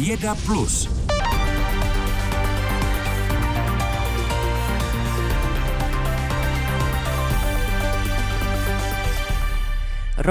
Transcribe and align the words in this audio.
Věda 0.00 0.34
Plus. 0.34 0.99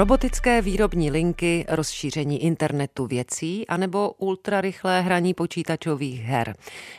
Robotické 0.00 0.62
výrobní 0.62 1.10
linky, 1.10 1.64
rozšíření 1.68 2.44
internetu 2.44 3.06
věcí 3.06 3.66
anebo 3.66 4.10
ultrarychlé 4.10 5.00
hraní 5.00 5.34
počítačových 5.34 6.22
her. 6.22 6.56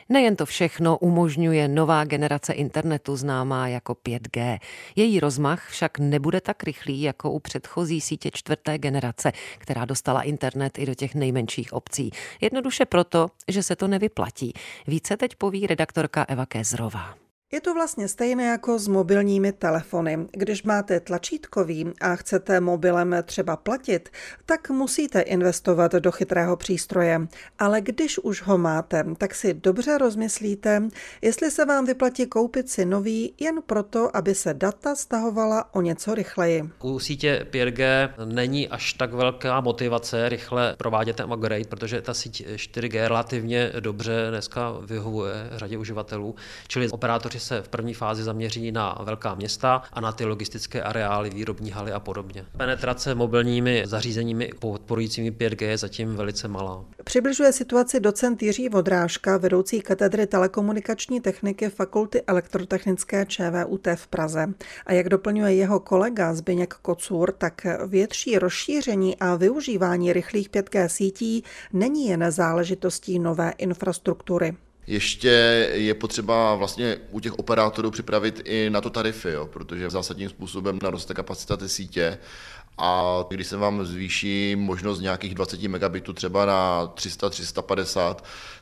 Nejen 0.10 0.36
to 0.36 0.46
všechno 0.46 0.98
umožňuje 0.98 1.68
nová 1.68 2.04
generace 2.04 2.54
internetu 2.54 3.16
známá 3.16 3.68
jako 3.68 3.94
5G. 3.94 4.60
Její 4.96 5.20
rozmach 5.20 5.70
však 5.70 6.00
nebude 6.00 6.42
tak 6.42 6.64
rychlý 6.64 7.02
jako 7.02 7.32
u 7.32 7.40
předchozí 7.40 8.02
sítě 8.02 8.32
čtvrté 8.34 8.78
generace, 8.78 9.32
která 9.58 9.86
dostala 9.86 10.22
internet 10.22 10.80
i 10.80 10.86
do 10.86 10.96
těch 10.96 11.16
nejmenších 11.16 11.74
obcí. 11.74 12.12
Jednoduše 12.42 12.86
proto, 12.86 13.28
že 13.48 13.64
se 13.64 13.76
to 13.76 13.88
nevyplatí. 13.88 14.54
Více 14.88 15.18
teď 15.18 15.36
poví 15.36 15.68
redaktorka 15.68 16.26
Eva 16.30 16.46
Kézrová. 16.46 17.21
Je 17.54 17.62
to 17.62 17.74
vlastně 17.74 18.08
stejné 18.08 18.44
jako 18.44 18.80
s 18.80 18.88
mobilními 18.88 19.52
telefony. 19.52 20.28
Když 20.32 20.64
máte 20.64 21.00
tlačítkový 21.00 21.92
a 22.02 22.16
chcete 22.16 22.60
mobilem 22.60 23.16
třeba 23.24 23.58
platit, 23.58 24.10
tak 24.46 24.70
musíte 24.70 25.22
investovat 25.22 25.92
do 25.92 26.12
chytrého 26.12 26.58
přístroje. 26.58 27.28
Ale 27.60 27.82
když 27.82 28.20
už 28.20 28.42
ho 28.42 28.58
máte, 28.58 29.06
tak 29.18 29.36
si 29.36 29.54
dobře 29.54 29.98
rozmyslíte, 29.98 30.84
jestli 31.22 31.52
se 31.52 31.66
vám 31.66 31.86
vyplatí 31.86 32.26
koupit 32.26 32.70
si 32.70 32.86
nový 32.86 33.34
jen 33.40 33.62
proto, 33.66 34.18
aby 34.18 34.36
se 34.36 34.54
data 34.54 34.96
stahovala 34.96 35.76
o 35.76 35.82
něco 35.82 36.16
rychleji. 36.16 36.70
U 36.84 37.00
sítě 37.00 37.48
5G 37.52 38.10
není 38.26 38.68
až 38.68 38.94
tak 38.94 39.14
velká 39.14 39.62
motivace 39.62 40.30
rychle 40.30 40.76
provádět 40.78 41.16
ten 41.16 41.34
upgrade, 41.34 41.66
protože 41.70 42.02
ta 42.02 42.14
síť 42.14 42.48
4G 42.48 43.08
relativně 43.08 43.72
dobře 43.80 44.28
dneska 44.30 44.72
vyhovuje 44.86 45.34
řadě 45.52 45.78
uživatelů, 45.78 46.36
čili 46.68 46.90
operátoři 46.90 47.41
se 47.42 47.62
v 47.62 47.70
první 47.70 47.94
fázi 47.94 48.24
zaměří 48.24 48.72
na 48.72 48.98
velká 49.04 49.36
města 49.36 49.82
a 49.94 50.02
na 50.02 50.12
ty 50.12 50.26
logistické 50.26 50.84
areály, 50.84 51.30
výrobní 51.30 51.72
haly 51.72 51.92
a 51.92 52.00
podobně. 52.00 52.46
Penetrace 52.58 53.16
mobilními 53.16 53.84
zařízeními 53.86 54.50
podporujícími 54.60 55.32
5G 55.32 55.66
je 55.66 55.78
zatím 55.78 56.16
velice 56.16 56.48
malá. 56.48 56.86
Přibližuje 57.04 57.54
situaci 57.54 58.00
docent 58.00 58.44
Jiří 58.44 58.70
Vodrážka, 58.70 59.38
vedoucí 59.38 59.82
katedry 59.82 60.28
telekomunikační 60.28 61.22
techniky 61.22 61.70
Fakulty 61.70 62.22
elektrotechnické 62.28 63.26
ČVUT 63.26 63.88
v 63.96 64.08
Praze. 64.08 64.54
A 64.86 64.94
jak 64.94 65.10
doplňuje 65.10 65.54
jeho 65.54 65.80
kolega 65.80 66.34
Zbyněk 66.34 66.74
Kocur, 66.74 67.32
tak 67.32 67.66
větší 67.88 68.40
rozšíření 68.40 69.18
a 69.18 69.36
využívání 69.36 70.14
rychlých 70.14 70.50
5G 70.50 70.88
sítí 70.88 71.44
není 71.74 72.08
jen 72.08 72.32
záležitostí 72.32 73.20
nové 73.20 73.54
infrastruktury. 73.58 74.56
Ještě 74.88 75.30
je 75.74 75.94
potřeba 75.94 76.56
vlastně 76.56 76.98
u 77.12 77.20
těch 77.20 77.40
operátorů 77.40 77.92
připravit 77.92 78.42
i 78.46 78.70
na 78.70 78.82
to 78.82 78.90
tarify, 78.90 79.30
jo, 79.30 79.48
protože 79.48 79.90
zásadním 79.90 80.30
způsobem 80.30 80.80
naroste 80.84 81.14
kapacita 81.14 81.58
té 81.58 81.70
sítě 81.70 82.18
a 82.78 83.24
když 83.30 83.48
se 83.48 83.58
vám 83.58 83.86
zvýší 83.86 84.56
možnost 84.56 85.00
nějakých 85.00 85.36
20 85.36 85.62
megabitů 85.62 86.14
třeba 86.14 86.46
na 86.46 86.88
300-350, 86.96 88.16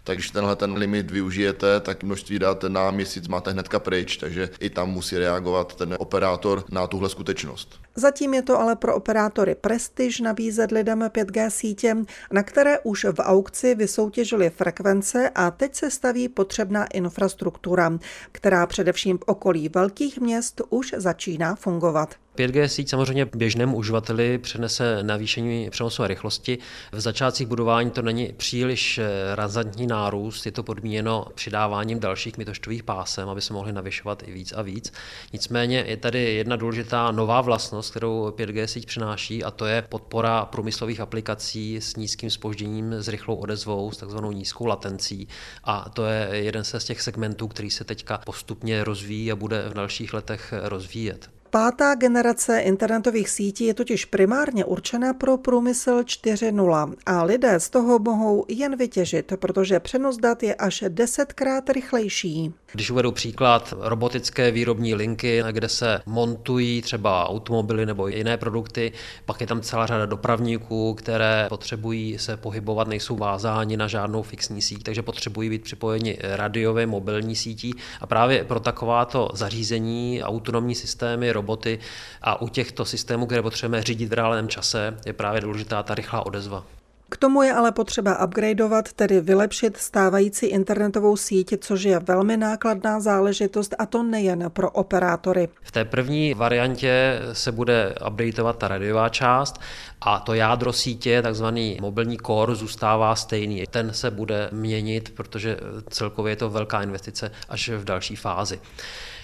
tak 0.03 0.17
když 0.17 0.29
tenhle 0.29 0.55
ten 0.55 0.73
limit 0.73 1.11
využijete, 1.11 1.79
tak 1.79 2.03
množství 2.03 2.39
dat 2.39 2.63
na 2.63 2.91
měsíc 2.91 3.27
máte 3.27 3.51
hnedka 3.51 3.79
pryč, 3.79 4.17
takže 4.17 4.49
i 4.59 4.69
tam 4.69 4.89
musí 4.89 5.17
reagovat 5.17 5.75
ten 5.75 5.95
operátor 5.99 6.63
na 6.69 6.87
tuhle 6.87 7.09
skutečnost. 7.09 7.79
Zatím 7.95 8.33
je 8.33 8.41
to 8.41 8.59
ale 8.59 8.75
pro 8.75 8.95
operátory 8.95 9.55
prestiž 9.55 10.19
nabízet 10.19 10.71
lidem 10.71 10.99
5G 10.99 11.49
sítě, 11.49 11.95
na 12.31 12.43
které 12.43 12.79
už 12.79 13.03
v 13.03 13.19
aukci 13.19 13.75
vysoutěžili 13.75 14.49
frekvence 14.49 15.29
a 15.35 15.51
teď 15.51 15.75
se 15.75 15.91
staví 15.91 16.29
potřebná 16.29 16.85
infrastruktura, 16.85 17.99
která 18.31 18.67
především 18.67 19.17
v 19.17 19.23
okolí 19.25 19.69
velkých 19.69 20.19
měst 20.19 20.61
už 20.69 20.93
začíná 20.97 21.55
fungovat. 21.55 22.15
5G 22.39 22.65
síť 22.65 22.89
samozřejmě 22.89 23.25
běžnému 23.25 23.77
uživateli 23.77 24.37
přenese 24.37 25.03
navýšení 25.03 25.69
přenosové 25.69 26.07
rychlosti. 26.07 26.57
V 26.91 26.99
začátcích 26.99 27.47
budování 27.47 27.91
to 27.91 28.01
není 28.01 28.33
příliš 28.37 28.97
eh, 28.97 29.35
razantní 29.35 29.87
nárůst, 29.87 30.45
je 30.45 30.51
to 30.51 30.63
podmíněno 30.63 31.25
přidáváním 31.35 31.99
dalších 31.99 32.37
mitoštových 32.37 32.83
pásem, 32.83 33.29
aby 33.29 33.41
se 33.41 33.53
mohly 33.53 33.73
navyšovat 33.73 34.23
i 34.27 34.31
víc 34.31 34.53
a 34.57 34.61
víc. 34.61 34.93
Nicméně 35.33 35.83
je 35.87 35.97
tady 35.97 36.33
jedna 36.33 36.55
důležitá 36.55 37.11
nová 37.11 37.41
vlastnost, 37.41 37.78
kterou 37.81 38.29
5G 38.29 38.65
síť 38.65 38.85
přináší, 38.85 39.43
a 39.43 39.51
to 39.51 39.65
je 39.65 39.81
podpora 39.81 40.45
průmyslových 40.45 40.99
aplikací 40.99 41.77
s 41.81 41.95
nízkým 41.95 42.29
spožděním, 42.29 42.93
s 42.93 43.07
rychlou 43.07 43.35
odezvou, 43.35 43.91
s 43.91 43.97
takzvanou 43.97 44.31
nízkou 44.31 44.65
latencí. 44.65 45.27
A 45.63 45.89
to 45.89 46.05
je 46.05 46.29
jeden 46.31 46.63
z 46.63 46.83
těch 46.83 47.01
segmentů, 47.01 47.47
který 47.47 47.69
se 47.69 47.83
teďka 47.83 48.17
postupně 48.17 48.83
rozvíjí 48.83 49.31
a 49.31 49.35
bude 49.35 49.69
v 49.69 49.73
dalších 49.73 50.13
letech 50.13 50.53
rozvíjet. 50.63 51.29
Pátá 51.51 51.95
generace 51.95 52.59
internetových 52.59 53.29
sítí 53.29 53.65
je 53.65 53.73
totiž 53.73 54.05
primárně 54.05 54.65
určena 54.65 55.13
pro 55.13 55.37
průmysl 55.37 55.91
4.0 55.91 56.93
a 57.05 57.23
lidé 57.23 57.59
z 57.59 57.69
toho 57.69 57.99
mohou 57.99 58.45
jen 58.47 58.77
vytěžit, 58.77 59.33
protože 59.39 59.79
přenos 59.79 60.17
dat 60.17 60.43
je 60.43 60.55
až 60.55 60.83
desetkrát 60.87 61.69
rychlejší. 61.69 62.53
Když 62.73 62.91
uvedu 62.91 63.11
příklad 63.11 63.73
robotické 63.79 64.51
výrobní 64.51 64.95
linky, 64.95 65.43
kde 65.51 65.69
se 65.69 66.01
montují 66.05 66.81
třeba 66.81 67.29
automobily 67.29 67.85
nebo 67.85 68.07
jiné 68.07 68.37
produkty, 68.37 68.91
pak 69.25 69.41
je 69.41 69.47
tam 69.47 69.61
celá 69.61 69.85
řada 69.85 70.05
dopravníků, 70.05 70.93
které 70.93 71.45
potřebují 71.49 72.17
se 72.17 72.37
pohybovat, 72.37 72.87
nejsou 72.87 73.15
vázáni 73.15 73.77
na 73.77 73.87
žádnou 73.87 74.21
fixní 74.21 74.61
síť, 74.61 74.83
takže 74.83 75.01
potřebují 75.01 75.49
být 75.49 75.63
připojeni 75.63 76.17
radiové 76.21 76.85
mobilní 76.85 77.35
sítí 77.35 77.73
a 78.01 78.07
právě 78.07 78.43
pro 78.43 78.59
takováto 78.59 79.29
zařízení, 79.33 80.23
autonomní 80.23 80.75
systémy, 80.75 81.31
roboty 81.31 81.79
a 82.21 82.41
u 82.41 82.47
těchto 82.47 82.85
systémů, 82.85 83.25
které 83.25 83.41
potřebujeme 83.41 83.83
řídit 83.83 84.09
v 84.09 84.13
reálném 84.13 84.47
čase, 84.47 84.97
je 85.05 85.13
právě 85.13 85.41
důležitá 85.41 85.83
ta 85.83 85.95
rychlá 85.95 86.25
odezva. 86.25 86.78
K 87.09 87.17
tomu 87.17 87.43
je 87.43 87.53
ale 87.53 87.71
potřeba 87.71 88.25
upgradeovat, 88.25 88.93
tedy 88.93 89.21
vylepšit 89.21 89.77
stávající 89.77 90.45
internetovou 90.45 91.17
síť, 91.17 91.53
což 91.59 91.83
je 91.83 91.99
velmi 91.99 92.37
nákladná 92.37 92.99
záležitost 92.99 93.75
a 93.79 93.85
to 93.85 94.03
nejen 94.03 94.49
pro 94.49 94.71
operátory. 94.71 95.49
V 95.61 95.71
té 95.71 95.85
první 95.85 96.33
variantě 96.33 97.19
se 97.33 97.51
bude 97.51 97.95
updateovat 98.07 98.57
ta 98.57 98.67
radiová 98.67 99.09
část 99.09 99.59
a 100.01 100.19
to 100.19 100.33
jádro 100.33 100.73
sítě, 100.73 101.21
takzvaný 101.21 101.77
mobilní 101.81 102.17
core, 102.25 102.55
zůstává 102.55 103.15
stejný. 103.15 103.63
Ten 103.69 103.93
se 103.93 104.11
bude 104.11 104.49
měnit, 104.51 105.15
protože 105.15 105.57
celkově 105.89 106.31
je 106.31 106.35
to 106.35 106.49
velká 106.49 106.81
investice 106.81 107.31
až 107.49 107.69
v 107.69 107.83
další 107.83 108.15
fázi. 108.15 108.59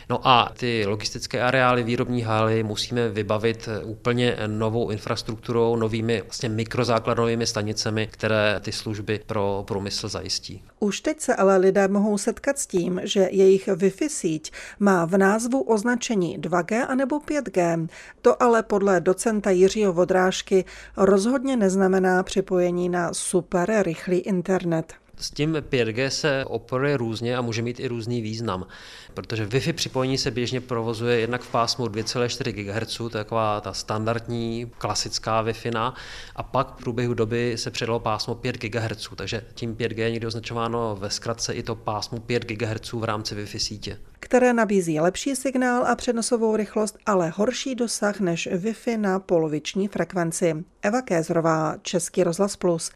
No 0.09 0.27
a 0.27 0.51
ty 0.57 0.85
logistické 0.87 1.41
areály, 1.41 1.83
výrobní 1.83 2.21
haly 2.21 2.63
musíme 2.63 3.09
vybavit 3.09 3.69
úplně 3.83 4.37
novou 4.47 4.89
infrastrukturou, 4.89 5.75
novými 5.75 6.21
vlastně 6.21 6.49
mikrozákladovými 6.49 7.47
stanicemi, 7.47 8.07
které 8.11 8.59
ty 8.63 8.71
služby 8.71 9.19
pro 9.25 9.63
průmysl 9.67 10.07
zajistí. 10.07 10.63
Už 10.79 11.01
teď 11.01 11.19
se 11.19 11.35
ale 11.35 11.57
lidé 11.57 11.87
mohou 11.87 12.17
setkat 12.17 12.59
s 12.59 12.67
tím, 12.67 13.01
že 13.03 13.29
jejich 13.31 13.67
Wi-Fi 13.67 14.09
síť 14.09 14.51
má 14.79 15.05
v 15.05 15.17
názvu 15.17 15.61
označení 15.61 16.39
2G 16.39 16.85
anebo 16.89 17.19
5G. 17.19 17.87
To 18.21 18.43
ale 18.43 18.63
podle 18.63 19.01
docenta 19.01 19.49
Jiřího 19.49 19.93
Vodrážky 19.93 20.65
rozhodně 20.97 21.57
neznamená 21.57 22.23
připojení 22.23 22.89
na 22.89 23.13
super 23.13 23.81
rychlý 23.81 24.17
internet. 24.17 24.93
S 25.17 25.31
tím 25.31 25.53
5G 25.53 26.07
se 26.07 26.45
operuje 26.45 26.97
různě 26.97 27.37
a 27.37 27.41
může 27.41 27.61
mít 27.61 27.79
i 27.79 27.87
různý 27.87 28.21
význam, 28.21 28.67
protože 29.13 29.45
Wi-Fi 29.45 29.73
připojení 29.73 30.17
se 30.17 30.31
běžně 30.31 30.61
provozuje 30.61 31.19
jednak 31.19 31.41
v 31.41 31.51
pásmu 31.51 31.85
2,4 31.85 32.51
GHz, 32.51 32.97
to 32.97 33.03
je 33.05 33.09
taková 33.09 33.61
ta 33.61 33.73
standardní 33.73 34.71
klasická 34.77 35.43
Wi-Fi, 35.43 35.93
a 36.35 36.43
pak 36.43 36.67
v 36.67 36.83
průběhu 36.83 37.13
doby 37.13 37.53
se 37.57 37.71
přidalo 37.71 37.99
pásmo 37.99 38.35
5 38.35 38.57
GHz, 38.57 39.09
takže 39.15 39.45
tím 39.53 39.75
5G 39.75 39.99
je 39.99 40.11
někdy 40.11 40.27
označováno 40.27 40.95
ve 40.99 41.09
zkratce 41.09 41.53
i 41.53 41.63
to 41.63 41.75
pásmo 41.75 42.19
5 42.19 42.45
GHz 42.45 42.93
v 42.93 43.03
rámci 43.03 43.35
Wi-Fi 43.35 43.57
sítě. 43.57 43.99
Které 44.19 44.53
nabízí 44.53 44.99
lepší 44.99 45.35
signál 45.35 45.87
a 45.87 45.95
přenosovou 45.95 46.55
rychlost, 46.55 46.97
ale 47.05 47.29
horší 47.35 47.75
dosah 47.75 48.19
než 48.19 48.47
Wi-Fi 48.47 48.99
na 48.99 49.19
poloviční 49.19 49.87
frekvenci. 49.87 50.55
Eva 50.81 51.01
Kézrová, 51.01 51.75
Český 51.81 52.23
rozhlas 52.23 52.55
Plus. 52.55 52.91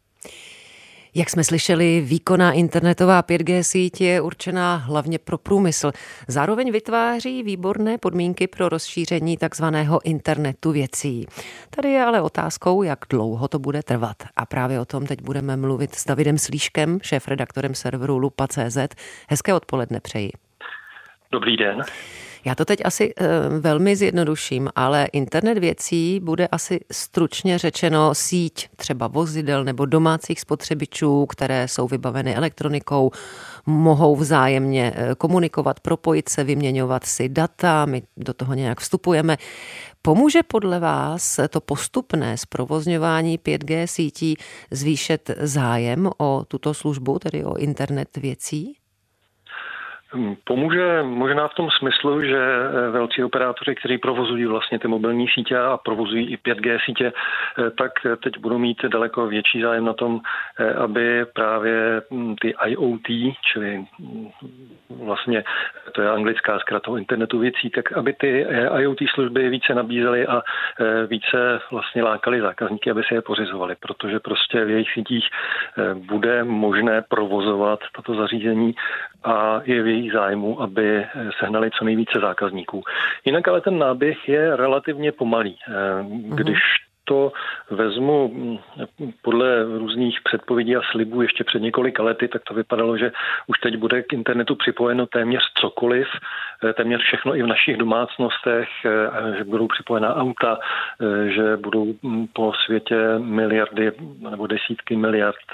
Jak 1.14 1.30
jsme 1.30 1.44
slyšeli, 1.44 2.00
výkonná 2.00 2.52
internetová 2.52 3.22
5G 3.22 3.62
síť 3.62 4.00
je 4.00 4.20
určená 4.20 4.76
hlavně 4.76 5.18
pro 5.18 5.38
průmysl. 5.38 5.92
Zároveň 6.28 6.72
vytváří 6.72 7.42
výborné 7.42 7.98
podmínky 7.98 8.46
pro 8.46 8.68
rozšíření 8.68 9.36
takzvaného 9.36 10.00
internetu 10.04 10.72
věcí. 10.72 11.26
Tady 11.70 11.90
je 11.90 12.04
ale 12.04 12.20
otázkou, 12.20 12.82
jak 12.82 12.98
dlouho 13.10 13.48
to 13.48 13.58
bude 13.58 13.82
trvat. 13.82 14.16
A 14.36 14.46
právě 14.46 14.80
o 14.80 14.84
tom 14.84 15.06
teď 15.06 15.22
budeme 15.22 15.56
mluvit 15.56 15.94
s 15.94 16.04
Davidem 16.04 16.38
Slíškem, 16.38 16.98
šéf-redaktorem 17.02 17.74
serveru 17.74 18.18
Lupa.cz. 18.18 18.78
Hezké 19.28 19.54
odpoledne 19.54 20.00
přeji. 20.00 20.49
Dobrý 21.32 21.56
den. 21.56 21.82
Já 22.44 22.54
to 22.54 22.64
teď 22.64 22.80
asi 22.84 23.14
e, 23.16 23.24
velmi 23.60 23.96
zjednoduším, 23.96 24.68
ale 24.76 25.08
internet 25.12 25.58
věcí 25.58 26.20
bude 26.20 26.46
asi 26.46 26.80
stručně 26.92 27.58
řečeno 27.58 28.14
síť 28.14 28.68
třeba 28.76 29.06
vozidel 29.06 29.64
nebo 29.64 29.86
domácích 29.86 30.40
spotřebičů, 30.40 31.26
které 31.26 31.68
jsou 31.68 31.88
vybaveny 31.88 32.36
elektronikou, 32.36 33.10
mohou 33.66 34.16
vzájemně 34.16 34.92
eh, 34.94 35.14
komunikovat, 35.14 35.80
propojit 35.80 36.28
se, 36.28 36.44
vyměňovat 36.44 37.04
si 37.04 37.28
data, 37.28 37.86
my 37.86 38.02
do 38.16 38.34
toho 38.34 38.54
nějak 38.54 38.80
vstupujeme. 38.80 39.36
Pomůže 40.02 40.42
podle 40.42 40.80
vás 40.80 41.40
to 41.50 41.60
postupné 41.60 42.36
zprovozňování 42.38 43.38
5G 43.38 43.84
sítí 43.84 44.36
zvýšet 44.70 45.30
zájem 45.40 46.10
o 46.18 46.44
tuto 46.48 46.74
službu, 46.74 47.18
tedy 47.18 47.44
o 47.44 47.56
internet 47.56 48.16
věcí? 48.16 48.79
Hm, 50.14 50.34
pomůže 50.44 51.02
možná 51.02 51.48
v 51.48 51.54
tom 51.54 51.70
smyslu, 51.70 52.22
že 52.22 52.38
eh, 52.38 52.90
velcí 52.90 53.24
operátoři, 53.24 53.74
kteří 53.74 53.98
provozují 53.98 54.46
vlastně 54.46 54.78
ty 54.78 54.88
mobilní 54.88 55.28
sítě 55.28 55.58
a 55.58 55.76
provozují 55.84 56.32
i 56.32 56.36
5G 56.36 56.78
sítě, 56.84 57.12
eh, 57.12 57.70
tak 57.70 57.92
teď 58.22 58.38
budou 58.38 58.58
mít 58.58 58.84
daleko 58.84 59.26
větší 59.26 59.62
zájem 59.62 59.84
na 59.84 59.92
tom, 59.92 60.20
eh, 60.58 60.74
aby 60.74 61.24
právě 61.34 62.02
hm, 62.10 62.34
ty 62.40 62.54
IoT, 62.66 63.34
čili 63.52 63.84
hm, 64.00 64.28
vlastně 65.04 65.44
to 65.92 66.02
je 66.02 66.10
anglická 66.10 66.58
zkrata 66.58 66.98
internetu 66.98 67.38
věcí, 67.38 67.70
tak 67.70 67.92
aby 67.92 68.12
ty 68.12 68.46
IoT 68.78 68.98
služby 69.14 69.48
více 69.48 69.74
nabízely 69.74 70.26
a 70.26 70.42
více 71.06 71.60
vlastně 71.70 72.02
lákali 72.02 72.40
zákazníky, 72.40 72.90
aby 72.90 73.02
si 73.02 73.14
je 73.14 73.22
pořizovali, 73.22 73.74
protože 73.80 74.20
prostě 74.20 74.64
v 74.64 74.70
jejich 74.70 74.92
sítích 74.92 75.28
bude 75.94 76.44
možné 76.44 77.02
provozovat 77.08 77.80
tato 77.96 78.14
zařízení 78.14 78.74
a 79.24 79.60
je 79.64 79.82
v 79.82 79.86
jejich 79.86 80.12
zájmu, 80.12 80.62
aby 80.62 81.06
sehnali 81.38 81.70
co 81.70 81.84
nejvíce 81.84 82.18
zákazníků. 82.20 82.82
Jinak 83.24 83.48
ale 83.48 83.60
ten 83.60 83.78
náběh 83.78 84.28
je 84.28 84.56
relativně 84.56 85.12
pomalý. 85.12 85.58
Eh, 85.68 85.72
když 86.34 86.58
to 87.10 87.32
vezmu 87.70 88.28
mm, 88.28 88.58
podle 89.22 89.64
různých 89.64 90.18
předpovědí 90.24 90.76
a 90.76 90.80
slibů 90.90 91.22
ještě 91.22 91.44
před 91.44 91.62
několika 91.62 92.02
lety, 92.02 92.28
tak 92.28 92.42
to 92.48 92.54
vypadalo, 92.54 92.96
že 92.96 93.12
už 93.46 93.58
teď 93.58 93.76
bude 93.76 94.02
k 94.02 94.12
internetu 94.12 94.54
připojeno 94.54 95.06
téměř 95.06 95.42
cokoliv, 95.60 96.06
eh, 96.64 96.72
téměř 96.72 97.00
všechno 97.02 97.36
i 97.36 97.42
v 97.42 97.46
našich 97.46 97.76
domácnostech, 97.76 98.68
eh, 98.84 99.36
že 99.38 99.44
budou 99.44 99.66
připojena 99.68 100.14
auta, 100.16 100.58
eh, 100.58 101.28
že 101.34 101.56
budou 101.56 101.94
mm, 102.02 102.26
po 102.26 102.52
světě 102.64 103.18
miliardy 103.18 103.92
nebo 104.30 104.46
desítky 104.46 104.96
miliard 104.96 105.50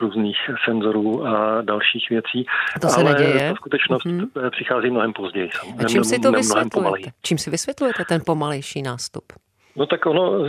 různých 0.00 0.38
senzorů 0.64 1.26
a 1.26 1.62
dalších 1.62 2.10
věcí. 2.10 2.46
A 2.76 2.80
to 2.80 2.88
se 2.88 3.00
Ale 3.00 3.12
neděje? 3.12 3.48
ta 3.48 3.54
skutečnost 3.54 4.04
mm-hmm. 4.04 4.50
přichází 4.50 4.90
mnohem 4.90 5.12
později. 5.12 5.50
A 5.78 5.84
čím 5.88 6.04
si 6.04 6.18
to 6.18 6.32
vysvětlujete? 6.32 7.10
Čím 7.22 7.38
si 7.38 7.50
vysvětlujete 7.50 8.04
ten 8.04 8.20
pomalejší 8.26 8.82
nástup? 8.82 9.47
No 9.78 9.86
tak 9.86 10.06
ono 10.06 10.48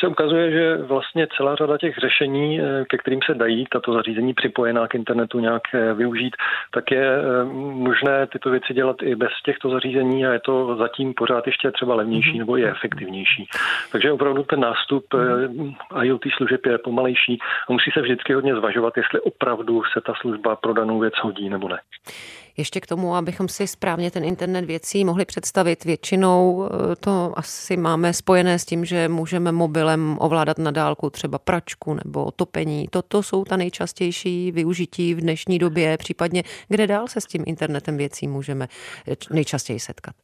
se 0.00 0.06
ukazuje, 0.06 0.50
že 0.50 0.76
vlastně 0.76 1.26
celá 1.36 1.54
řada 1.54 1.78
těch 1.78 1.96
řešení, 1.96 2.60
eh, 2.60 2.84
ke 2.88 2.98
kterým 2.98 3.20
se 3.26 3.34
dají 3.34 3.66
tato 3.72 3.92
zařízení 3.92 4.34
připojená 4.34 4.88
k 4.88 4.94
internetu 4.94 5.40
nějak 5.40 5.62
eh, 5.74 5.94
využít, 5.94 6.36
tak 6.74 6.90
je 6.90 7.06
eh, 7.18 7.44
možné 7.72 8.26
tyto 8.26 8.50
věci 8.50 8.74
dělat 8.74 8.96
i 9.02 9.14
bez 9.14 9.32
těchto 9.44 9.70
zařízení 9.70 10.26
a 10.26 10.32
je 10.32 10.40
to 10.40 10.76
zatím 10.76 11.14
pořád 11.14 11.46
ještě 11.46 11.70
třeba 11.70 11.94
levnější 11.94 12.30
mhm. 12.30 12.38
nebo 12.38 12.56
je 12.56 12.70
efektivnější. 12.70 13.48
Takže 13.92 14.12
opravdu 14.12 14.42
ten 14.42 14.60
nástup. 14.60 15.04
IoT 16.02 16.22
služeb 16.36 16.66
je 16.66 16.78
pomalejší 16.78 17.38
a 17.68 17.72
musí 17.72 17.90
se 17.90 18.00
vždycky 18.00 18.34
hodně 18.34 18.54
zvažovat, 18.54 18.96
jestli 18.96 19.20
opravdu 19.20 19.82
se 19.92 20.00
ta 20.00 20.14
služba 20.20 20.56
pro 20.56 20.72
danou 20.72 20.98
věc 20.98 21.14
hodí 21.22 21.48
nebo 21.48 21.68
ne. 21.68 21.78
Ještě 22.58 22.80
k 22.80 22.86
tomu, 22.86 23.14
abychom 23.14 23.48
si 23.48 23.66
správně 23.66 24.10
ten 24.10 24.24
internet 24.24 24.64
věcí 24.64 25.04
mohli 25.04 25.24
představit, 25.24 25.84
většinou 25.84 26.68
eh, 26.92 26.96
to 26.96 27.32
asi 27.36 27.76
máme 27.76 28.12
spojené 28.12 28.58
s 28.58 28.64
tím, 28.64 28.84
že 28.84 29.08
můžeme 29.08 29.52
mobilem 29.52 30.16
ovládat 30.20 30.58
na 30.58 30.70
dálku 30.70 31.10
třeba 31.10 31.38
pračku 31.38 31.94
nebo 31.94 32.30
topení. 32.30 32.88
Toto 32.90 33.22
jsou 33.22 33.44
ta 33.44 33.56
nejčastější 33.56 34.52
využití 34.52 35.14
v 35.14 35.20
dnešní 35.20 35.58
době, 35.58 35.96
případně 35.96 36.42
kde 36.68 36.86
dál 36.86 37.08
se 37.08 37.20
s 37.20 37.26
tím 37.26 37.44
internetem 37.46 37.96
věcí 37.96 38.28
můžeme 38.28 38.68
eh, 39.08 39.16
nejčastěji 39.30 39.80
setkat. 39.80 40.14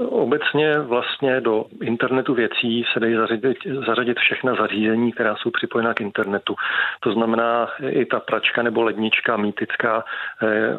Obecně 0.00 0.78
vlastně 0.78 1.40
do 1.40 1.64
internetu 1.82 2.34
věcí 2.34 2.84
se 2.92 3.00
dají 3.00 3.14
zařadit, 3.14 3.56
zařadit 3.86 4.18
všechna 4.18 4.54
zařízení, 4.54 5.12
která 5.12 5.36
jsou 5.36 5.50
připojená 5.50 5.94
k 5.94 6.00
internetu. 6.00 6.54
To 7.00 7.12
znamená 7.12 7.68
i 7.88 8.04
ta 8.04 8.20
pračka 8.20 8.62
nebo 8.62 8.82
lednička 8.82 9.36
mýtická, 9.36 10.04
eh, 10.42 10.76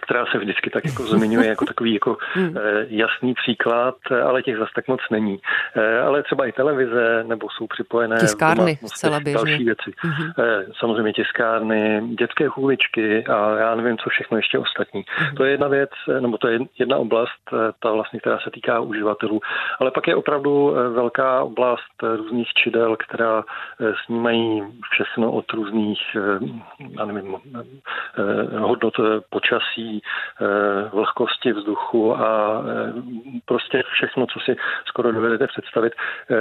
která 0.00 0.26
se 0.26 0.38
vždycky 0.38 0.70
tak 0.70 0.84
jako 0.84 1.02
zmiňuje 1.02 1.48
jako 1.48 1.64
takový 1.64 1.94
jako 1.94 2.16
hmm. 2.32 2.56
eh, 2.56 2.86
jasný 2.88 3.34
příklad, 3.34 3.96
ale 4.24 4.42
těch 4.42 4.56
zase 4.56 4.70
tak 4.74 4.88
moc 4.88 5.00
není. 5.10 5.38
Eh, 5.76 6.00
ale 6.00 6.22
třeba 6.22 6.46
i 6.46 6.52
televize 6.52 7.24
nebo 7.26 7.46
jsou 7.50 7.66
připojené 7.66 8.16
tiskárny, 8.18 8.78
zcela 8.86 9.20
běžně. 9.20 9.44
další 9.44 9.64
věci. 9.64 9.92
Hmm. 9.98 10.30
Samozřejmě 10.78 11.12
tiskárny, 11.12 12.02
dětské 12.18 12.48
chůličky 12.48 13.24
a 13.26 13.58
já 13.58 13.74
nevím, 13.74 13.98
co 13.98 14.10
všechno 14.10 14.36
ještě 14.36 14.58
ostatní. 14.58 15.04
Hmm. 15.06 15.36
To 15.36 15.44
je 15.44 15.50
jedna 15.50 15.68
věc, 15.68 15.90
nebo 16.20 16.38
to 16.38 16.48
je 16.48 16.58
jedna 16.78 16.96
oblast, 16.96 17.40
ta 17.82 17.92
vlastně, 17.92 18.20
která 18.20 18.38
se 18.38 18.49
týká 18.50 18.80
uživatelů. 18.80 19.40
Ale 19.80 19.90
pak 19.90 20.08
je 20.08 20.16
opravdu 20.16 20.76
eh, 20.76 20.88
velká 20.88 21.42
oblast 21.42 21.94
eh, 22.02 22.16
různých 22.16 22.48
čidel, 22.54 22.96
která 22.96 23.44
eh, 23.44 23.92
snímají 24.04 24.62
všechno 24.90 25.32
od 25.32 25.52
různých 25.52 26.00
já 26.98 27.04
nevím, 27.04 27.36
hodnot 28.58 28.94
počasí, 29.30 30.02
vlhkosti 30.92 31.52
vzduchu 31.52 32.16
a 32.16 32.62
prostě 33.44 33.82
všechno, 33.92 34.26
co 34.26 34.40
si 34.40 34.56
skoro 34.84 35.12
dovedete 35.12 35.46
představit, 35.46 35.92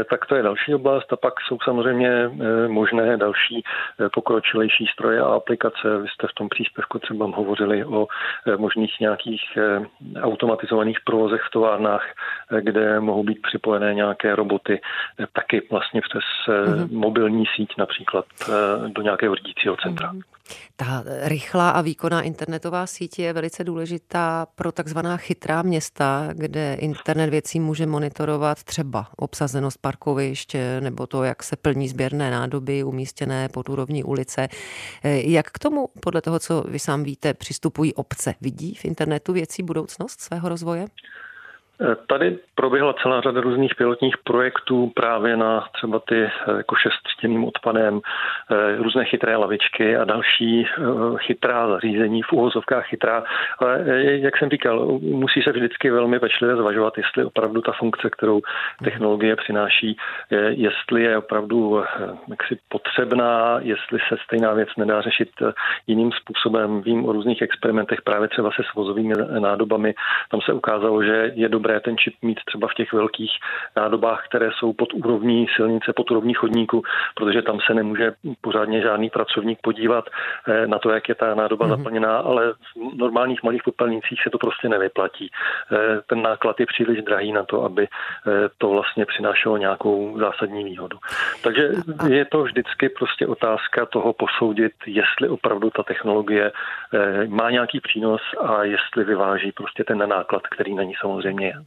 tak 0.09 0.25
to 0.25 0.35
je 0.35 0.43
další 0.43 0.75
oblast. 0.75 1.13
A 1.13 1.15
pak 1.15 1.33
jsou 1.41 1.57
samozřejmě 1.63 2.31
možné 2.67 3.17
další 3.17 3.63
pokročilejší 4.13 4.85
stroje 4.93 5.21
a 5.21 5.25
aplikace. 5.25 5.97
Vy 5.97 6.07
jste 6.07 6.27
v 6.27 6.33
tom 6.33 6.49
příspěvku 6.49 6.99
třeba 6.99 7.25
hovořili 7.25 7.85
o 7.85 8.07
možných 8.57 8.99
nějakých 8.99 9.57
automatizovaných 10.21 10.99
provozech 11.05 11.41
v 11.41 11.51
továrnách 11.51 11.98
stavbách, 11.99 12.63
kde 12.63 12.99
mohou 12.99 13.23
být 13.23 13.41
připojené 13.41 13.93
nějaké 13.93 14.35
roboty, 14.35 14.81
taky 15.33 15.67
vlastně 15.71 16.01
přes 16.01 16.23
mm-hmm. 16.47 16.91
mobilní 16.91 17.43
síť 17.55 17.69
například 17.77 18.25
eh, 18.41 18.89
do 18.89 19.01
nějakého 19.01 19.35
řídícího 19.35 19.77
centra. 19.83 20.13
Mm-hmm. 20.13 20.21
Ta 20.75 21.03
rychlá 21.23 21.69
a 21.69 21.81
výkonná 21.81 22.21
internetová 22.21 22.87
síť 22.87 23.19
je 23.19 23.33
velice 23.33 23.63
důležitá 23.63 24.47
pro 24.55 24.71
takzvaná 24.71 25.17
chytrá 25.17 25.61
města, 25.61 26.29
kde 26.33 26.73
internet 26.73 27.29
věcí 27.29 27.59
může 27.59 27.85
monitorovat 27.85 28.63
třeba 28.63 29.07
obsazenost 29.17 29.81
parkovišť 29.81 30.55
nebo 30.79 31.07
to, 31.07 31.23
jak 31.23 31.43
se 31.43 31.55
plní 31.55 31.87
sběrné 31.87 32.31
nádoby 32.31 32.83
umístěné 32.83 33.49
pod 33.49 33.69
úrovní 33.69 34.03
ulice. 34.03 34.47
Eh, 35.03 35.29
jak 35.29 35.51
k 35.51 35.59
tomu, 35.59 35.87
podle 36.01 36.21
toho, 36.21 36.39
co 36.39 36.63
vy 36.67 36.79
sám 36.79 37.03
víte, 37.03 37.33
přistupují 37.33 37.93
obce? 37.93 38.33
Vidí 38.41 38.75
v 38.75 38.85
internetu 38.85 39.33
věcí 39.33 39.63
budoucnost 39.63 40.21
svého 40.21 40.49
rozvoje? 40.49 40.85
Tady 42.07 42.37
proběhla 42.55 42.93
celá 42.93 43.21
řada 43.21 43.41
různých 43.41 43.75
pilotních 43.75 44.17
projektů 44.17 44.91
právě 44.95 45.37
na 45.37 45.67
třeba 45.73 45.99
ty 45.99 46.23
eh, 46.23 46.57
jako 46.57 46.75
šeststěným 46.75 47.45
odpadem, 47.45 47.99
eh, 48.51 48.75
různé 48.77 49.05
chytré 49.05 49.35
lavičky 49.35 49.97
a 49.97 50.03
další 50.03 50.67
eh, 50.67 50.81
chytrá 51.17 51.67
zařízení, 51.67 52.21
v 52.21 52.33
úvozovkách 52.33 52.85
chytrá. 52.85 53.23
Ale 53.59 53.83
jak 54.03 54.37
jsem 54.37 54.49
říkal, 54.49 54.99
musí 55.01 55.41
se 55.41 55.51
vždycky 55.51 55.91
velmi 55.91 56.19
pečlivě 56.19 56.55
zvažovat, 56.55 56.97
jestli 56.97 57.25
opravdu 57.25 57.61
ta 57.61 57.71
funkce, 57.71 58.09
kterou 58.09 58.41
technologie 58.83 59.35
přináší, 59.35 59.97
jestli 60.49 61.03
je 61.03 61.17
opravdu 61.17 61.83
jaksi 62.29 62.57
potřebná, 62.69 63.59
jestli 63.59 63.99
se 64.07 64.15
stejná 64.23 64.53
věc 64.53 64.69
nedá 64.77 65.01
řešit 65.01 65.29
jiným 65.87 66.11
způsobem. 66.11 66.81
Vím 66.81 67.05
o 67.05 67.11
různých 67.11 67.41
experimentech 67.41 68.01
právě 68.01 68.27
třeba 68.27 68.49
se 68.51 68.63
svozovými 68.71 69.13
nádobami. 69.39 69.93
Tam 70.31 70.41
se 70.41 70.53
ukázalo, 70.53 71.03
že 71.03 71.31
je 71.35 71.49
dobré 71.49 71.68
dobré 71.69 71.79
ten 71.79 71.97
čip 71.97 72.13
mít 72.21 72.39
třeba 72.45 72.67
v 72.67 72.73
těch 72.73 72.93
velkých 72.93 73.31
nádobách, 73.75 74.25
které 74.27 74.49
jsou 74.51 74.73
pod 74.73 74.93
úrovní 74.93 75.47
silnice, 75.55 75.93
pod 75.93 76.11
úrovní 76.11 76.33
chodníku, 76.33 76.83
protože 77.15 77.41
tam 77.41 77.59
se 77.67 77.73
nemůže 77.73 78.11
pořádně 78.41 78.81
žádný 78.81 79.09
pracovník 79.09 79.59
podívat 79.61 80.05
eh, 80.47 80.67
na 80.67 80.79
to, 80.79 80.89
jak 80.89 81.09
je 81.09 81.15
ta 81.15 81.35
nádoba 81.35 81.65
mm-hmm. 81.65 81.77
zaplněná, 81.77 82.17
ale 82.17 82.53
v 82.53 82.97
normálních 82.97 83.43
malých 83.43 83.63
popelnicích 83.63 84.19
se 84.23 84.29
to 84.29 84.37
prostě 84.37 84.69
nevyplatí. 84.69 85.31
Eh, 85.31 86.01
ten 86.07 86.21
náklad 86.21 86.59
je 86.59 86.65
příliš 86.65 87.01
drahý 87.03 87.31
na 87.31 87.43
to, 87.43 87.63
aby 87.63 87.87
eh, 87.87 88.49
to 88.57 88.69
vlastně 88.69 89.05
přinášelo 89.05 89.57
nějakou 89.57 90.17
zásadní 90.19 90.63
výhodu. 90.63 90.97
Takže 91.43 91.69
je 92.07 92.25
to 92.25 92.43
vždycky 92.43 92.89
prostě 92.89 93.27
otázka 93.27 93.85
toho 93.85 94.13
posoudit, 94.13 94.73
jestli 94.85 95.29
opravdu 95.29 95.69
ta 95.69 95.83
technologie 95.83 96.51
má 97.27 97.49
nějaký 97.49 97.79
přínos 97.79 98.21
a 98.41 98.63
jestli 98.63 99.03
vyváží 99.03 99.51
prostě 99.51 99.83
ten 99.83 100.09
náklad, 100.09 100.47
který 100.47 100.75
na 100.75 100.83
ní 100.83 100.93
samozřejmě 101.01 101.47
je. 101.47 101.58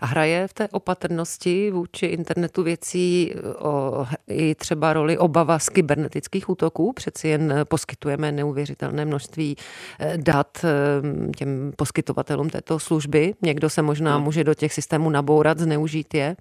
A 0.00 0.06
hraje 0.06 0.48
v 0.48 0.52
té 0.52 0.68
opatrnosti 0.68 1.70
vůči 1.70 2.06
internetu 2.06 2.62
věcí 2.62 3.34
o, 3.58 4.06
i 4.28 4.54
třeba 4.54 4.92
roli 4.92 5.18
obava 5.18 5.58
z 5.58 5.68
kybernetických 5.68 6.48
útoků? 6.48 6.92
Přeci 6.92 7.28
jen 7.28 7.54
poskytujeme 7.64 8.32
neuvěřitelné 8.32 9.04
množství 9.04 9.56
eh, 10.00 10.18
dat 10.18 10.64
eh, 10.64 11.32
těm 11.36 11.72
poskytovatelům 11.76 12.50
této 12.50 12.78
služby. 12.78 13.34
Někdo 13.42 13.70
se 13.70 13.82
možná 13.82 14.14
hmm. 14.14 14.24
může 14.24 14.44
do 14.44 14.54
těch 14.54 14.72
systémů 14.72 15.10
nabourat, 15.10 15.58
zneužít 15.58 16.14
je? 16.14 16.36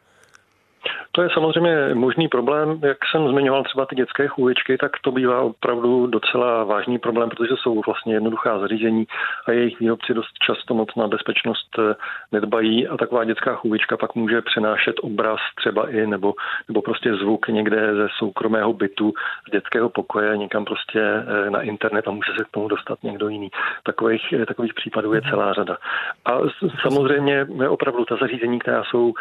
To 1.12 1.22
je 1.22 1.30
samozřejmě 1.34 1.90
možný 1.94 2.28
problém. 2.28 2.80
Jak 2.84 2.98
jsem 3.12 3.28
zmiňoval 3.28 3.64
třeba 3.64 3.86
ty 3.86 3.96
dětské 3.96 4.28
chůvičky, 4.28 4.78
tak 4.78 4.92
to 5.02 5.12
bývá 5.12 5.42
opravdu 5.42 6.08
docela 6.08 6.64
vážný 6.64 7.00
problém, 7.00 7.30
protože 7.30 7.54
jsou 7.58 7.82
vlastně 7.86 8.14
jednoduchá 8.14 8.60
zařízení 8.60 9.06
a 9.46 9.52
jejich 9.52 9.80
výrobci 9.80 10.14
dost 10.14 10.34
často 10.46 10.74
moc 10.74 10.96
na 10.96 11.08
bezpečnost 11.08 11.70
eh, 11.80 11.96
nedbají 12.32 12.88
a 12.88 12.98
taková 12.98 13.24
dětská 13.24 13.56
chůvička 13.56 13.98
pak 13.98 14.16
může 14.16 14.42
přenášet 14.42 14.96
obraz 15.02 15.40
třeba 15.56 15.90
i 15.90 16.08
nebo, 16.08 16.34
nebo 16.68 16.82
prostě 16.82 17.16
zvuk 17.16 17.48
někde 17.48 17.96
ze 17.96 18.08
soukromého 18.18 18.74
bytu, 18.74 19.14
z 19.48 19.52
dětského 19.52 19.90
pokoje 19.90 20.38
někam 20.38 20.66
prostě 20.66 21.02
eh, 21.02 21.50
na 21.50 21.62
internet 21.62 22.08
a 22.08 22.12
může 22.12 22.32
se 22.38 22.44
k 22.44 22.52
tomu 22.52 22.68
dostat 22.68 23.04
někdo 23.04 23.30
jiný. 23.30 23.50
Takových, 23.84 24.34
eh, 24.34 24.46
takových 24.46 24.74
případů 24.74 25.14
je 25.14 25.22
celá 25.22 25.54
řada. 25.54 25.78
A 26.26 26.40
samozřejmě 26.82 27.48
opravdu 27.70 28.06
ta 28.06 28.16
zařízení, 28.16 28.60
která 28.60 28.84
jsou 28.84 29.14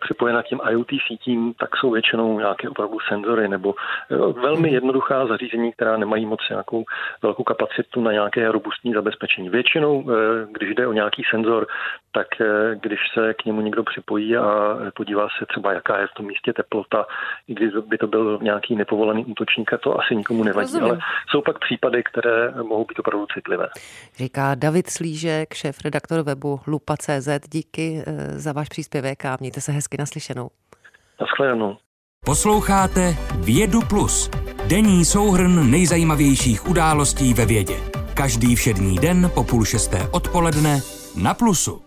připojena 0.00 0.42
k 0.42 0.46
těm 0.46 0.60
IoT 0.70 0.95
sítím, 1.08 1.54
tak 1.54 1.76
jsou 1.76 1.90
většinou 1.90 2.38
nějaké 2.38 2.68
opravdu 2.68 2.98
senzory 3.08 3.48
nebo 3.48 3.74
eh, 4.10 4.16
velmi 4.16 4.72
jednoduchá 4.72 5.26
zařízení, 5.26 5.72
která 5.72 5.96
nemají 5.96 6.26
moc 6.26 6.40
nějakou 6.50 6.84
velkou 7.22 7.42
kapacitu 7.42 8.00
na 8.00 8.12
nějaké 8.12 8.52
robustní 8.52 8.92
zabezpečení. 8.92 9.48
Většinou, 9.48 10.04
eh, 10.10 10.46
když 10.52 10.74
jde 10.74 10.86
o 10.86 10.92
nějaký 10.92 11.22
senzor, 11.30 11.66
tak 12.12 12.26
eh, 12.40 12.76
když 12.82 13.00
se 13.14 13.34
k 13.34 13.44
němu 13.44 13.60
někdo 13.60 13.84
připojí 13.84 14.36
a 14.36 14.76
podívá 14.96 15.28
se 15.38 15.46
třeba, 15.46 15.72
jaká 15.72 15.98
je 15.98 16.06
v 16.06 16.14
tom 16.16 16.26
místě 16.26 16.52
teplota, 16.52 17.06
i 17.48 17.54
když 17.54 17.72
by 17.86 17.98
to 17.98 18.06
byl 18.06 18.38
nějaký 18.42 18.76
nepovolený 18.76 19.24
útočník, 19.24 19.70
to 19.82 20.00
asi 20.00 20.16
nikomu 20.16 20.44
nevadí. 20.44 20.66
Rozumím. 20.66 20.90
Ale 20.90 20.98
jsou 21.30 21.42
pak 21.42 21.58
případy, 21.58 22.02
které 22.02 22.50
mohou 22.62 22.84
být 22.84 22.98
opravdu 22.98 23.26
citlivé. 23.34 23.68
Říká 24.16 24.54
David 24.54 24.90
Slížek, 24.90 25.54
šéf 25.54 25.78
redaktor 25.84 26.22
webu 26.22 26.60
Lupa.cz. 26.66 27.28
Díky 27.52 28.04
za 28.28 28.52
váš 28.52 28.68
příspěvek 28.68 29.24
a 29.24 29.36
mějte 29.40 29.60
se 29.60 29.72
hezky 29.72 29.96
naslyšenou. 29.98 30.48
Naschledanou. 31.20 31.76
Posloucháte 32.24 33.16
Vědu 33.34 33.80
Plus. 33.88 34.30
Denní 34.66 35.04
souhrn 35.04 35.70
nejzajímavějších 35.70 36.68
událostí 36.68 37.34
ve 37.34 37.46
vědě. 37.46 37.76
Každý 38.14 38.56
všední 38.56 38.98
den 38.98 39.30
po 39.34 39.44
půl 39.44 39.64
šesté 39.64 40.08
odpoledne 40.12 40.80
na 41.22 41.34
Plusu. 41.34 41.85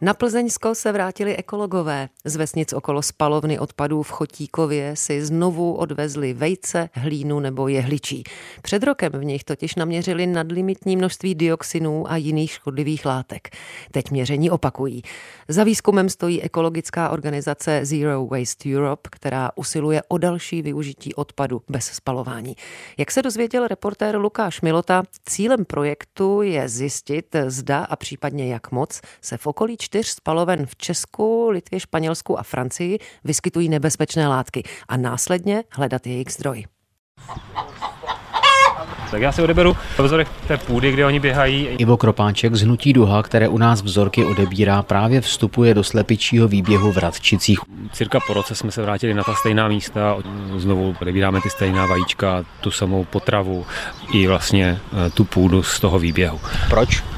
Na 0.00 0.14
Plzeňsko 0.14 0.74
se 0.74 0.92
vrátili 0.92 1.36
ekologové. 1.36 2.08
Z 2.24 2.36
vesnic 2.36 2.72
okolo 2.72 3.02
spalovny 3.02 3.58
odpadů 3.58 4.02
v 4.02 4.10
Chotíkově 4.10 4.96
si 4.96 5.24
znovu 5.24 5.74
odvezli 5.74 6.32
vejce, 6.32 6.88
hlínu 6.92 7.40
nebo 7.40 7.68
jehličí. 7.68 8.24
Před 8.62 8.82
rokem 8.82 9.12
v 9.12 9.24
nich 9.24 9.44
totiž 9.44 9.74
naměřili 9.74 10.26
nadlimitní 10.26 10.96
množství 10.96 11.34
dioxinů 11.34 12.10
a 12.10 12.16
jiných 12.16 12.50
škodlivých 12.50 13.06
látek. 13.06 13.48
Teď 13.90 14.10
měření 14.10 14.50
opakují. 14.50 15.02
Za 15.48 15.64
výzkumem 15.64 16.08
stojí 16.08 16.42
ekologická 16.42 17.08
organizace 17.08 17.80
Zero 17.82 18.26
Waste 18.26 18.68
Europe, 18.76 19.08
která 19.12 19.50
usiluje 19.56 20.02
o 20.08 20.18
další 20.18 20.62
využití 20.62 21.14
odpadu 21.14 21.62
bez 21.68 21.84
spalování. 21.84 22.56
Jak 22.98 23.10
se 23.10 23.22
dozvěděl 23.22 23.68
reportér 23.68 24.16
Lukáš 24.16 24.60
Milota, 24.60 25.02
cílem 25.28 25.64
projektu 25.64 26.42
je 26.42 26.68
zjistit, 26.68 27.36
zda 27.46 27.84
a 27.84 27.96
případně 27.96 28.52
jak 28.52 28.72
moc 28.72 29.00
se 29.20 29.36
v 29.36 29.46
okolí 29.46 29.76
čtyř 29.94 30.06
spaloven 30.06 30.66
v 30.66 30.76
Česku, 30.76 31.48
Litvě, 31.50 31.80
Španělsku 31.80 32.38
a 32.38 32.42
Francii 32.42 32.98
vyskytují 33.24 33.68
nebezpečné 33.68 34.28
látky 34.28 34.62
a 34.88 34.96
následně 34.96 35.64
hledat 35.72 36.06
jejich 36.06 36.30
zdroj. 36.30 36.64
Tak 39.10 39.22
já 39.22 39.32
si 39.32 39.42
odeberu 39.42 39.76
vzorek 39.98 40.28
té 40.48 40.56
půdy, 40.56 40.92
kde 40.92 41.06
oni 41.06 41.20
běhají. 41.20 41.66
Ivo 41.66 41.96
Kropáček 41.96 42.54
z 42.54 42.62
Hnutí 42.62 42.92
Duha, 42.92 43.22
které 43.22 43.48
u 43.48 43.58
nás 43.58 43.82
vzorky 43.82 44.24
odebírá, 44.24 44.82
právě 44.82 45.20
vstupuje 45.20 45.74
do 45.74 45.84
slepičího 45.84 46.48
výběhu 46.48 46.92
v 46.92 46.96
Radčicích. 46.96 47.58
Cirka 47.92 48.18
po 48.26 48.34
roce 48.34 48.54
jsme 48.54 48.70
se 48.70 48.82
vrátili 48.82 49.14
na 49.14 49.24
ta 49.24 49.34
stejná 49.34 49.68
místa, 49.68 50.16
znovu 50.56 50.96
odebíráme 51.00 51.40
ty 51.40 51.50
stejná 51.50 51.86
vajíčka, 51.86 52.44
tu 52.60 52.70
samou 52.70 53.04
potravu 53.04 53.66
i 54.12 54.26
vlastně 54.26 54.78
eh, 55.06 55.10
tu 55.10 55.24
půdu 55.24 55.62
z 55.62 55.80
toho 55.80 55.98
výběhu. 55.98 56.40
Proč? 56.68 57.13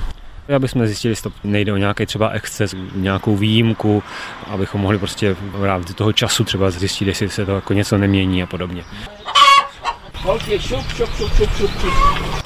Aby 0.55 0.69
jsme 0.69 0.87
zjistili, 0.87 1.13
jestli 1.13 1.31
to 1.31 1.37
nejde 1.45 1.73
o 1.73 1.77
nějaký 1.77 2.07
třeba 2.07 2.29
exces, 2.29 2.75
nějakou 2.95 3.37
výjimku, 3.37 4.03
abychom 4.47 4.81
mohli 4.81 4.99
prostě 4.99 5.37
v 5.41 5.65
rámci 5.65 5.95
toho 5.95 6.13
času 6.13 6.45
třeba 6.45 6.71
zjistit, 6.71 7.09
jestli 7.09 7.29
se 7.29 7.47
to 7.47 7.55
jako 7.55 7.73
něco 7.73 7.99
nemění 7.99 8.43
a 8.43 8.47
podobně. 8.47 8.85
Holky, 10.15 10.61
šup, 10.61 10.93
šup, 10.97 11.09
šup, 11.17 11.31
šup, 11.37 11.51
šup, 11.57 11.71
šup. 11.81 11.93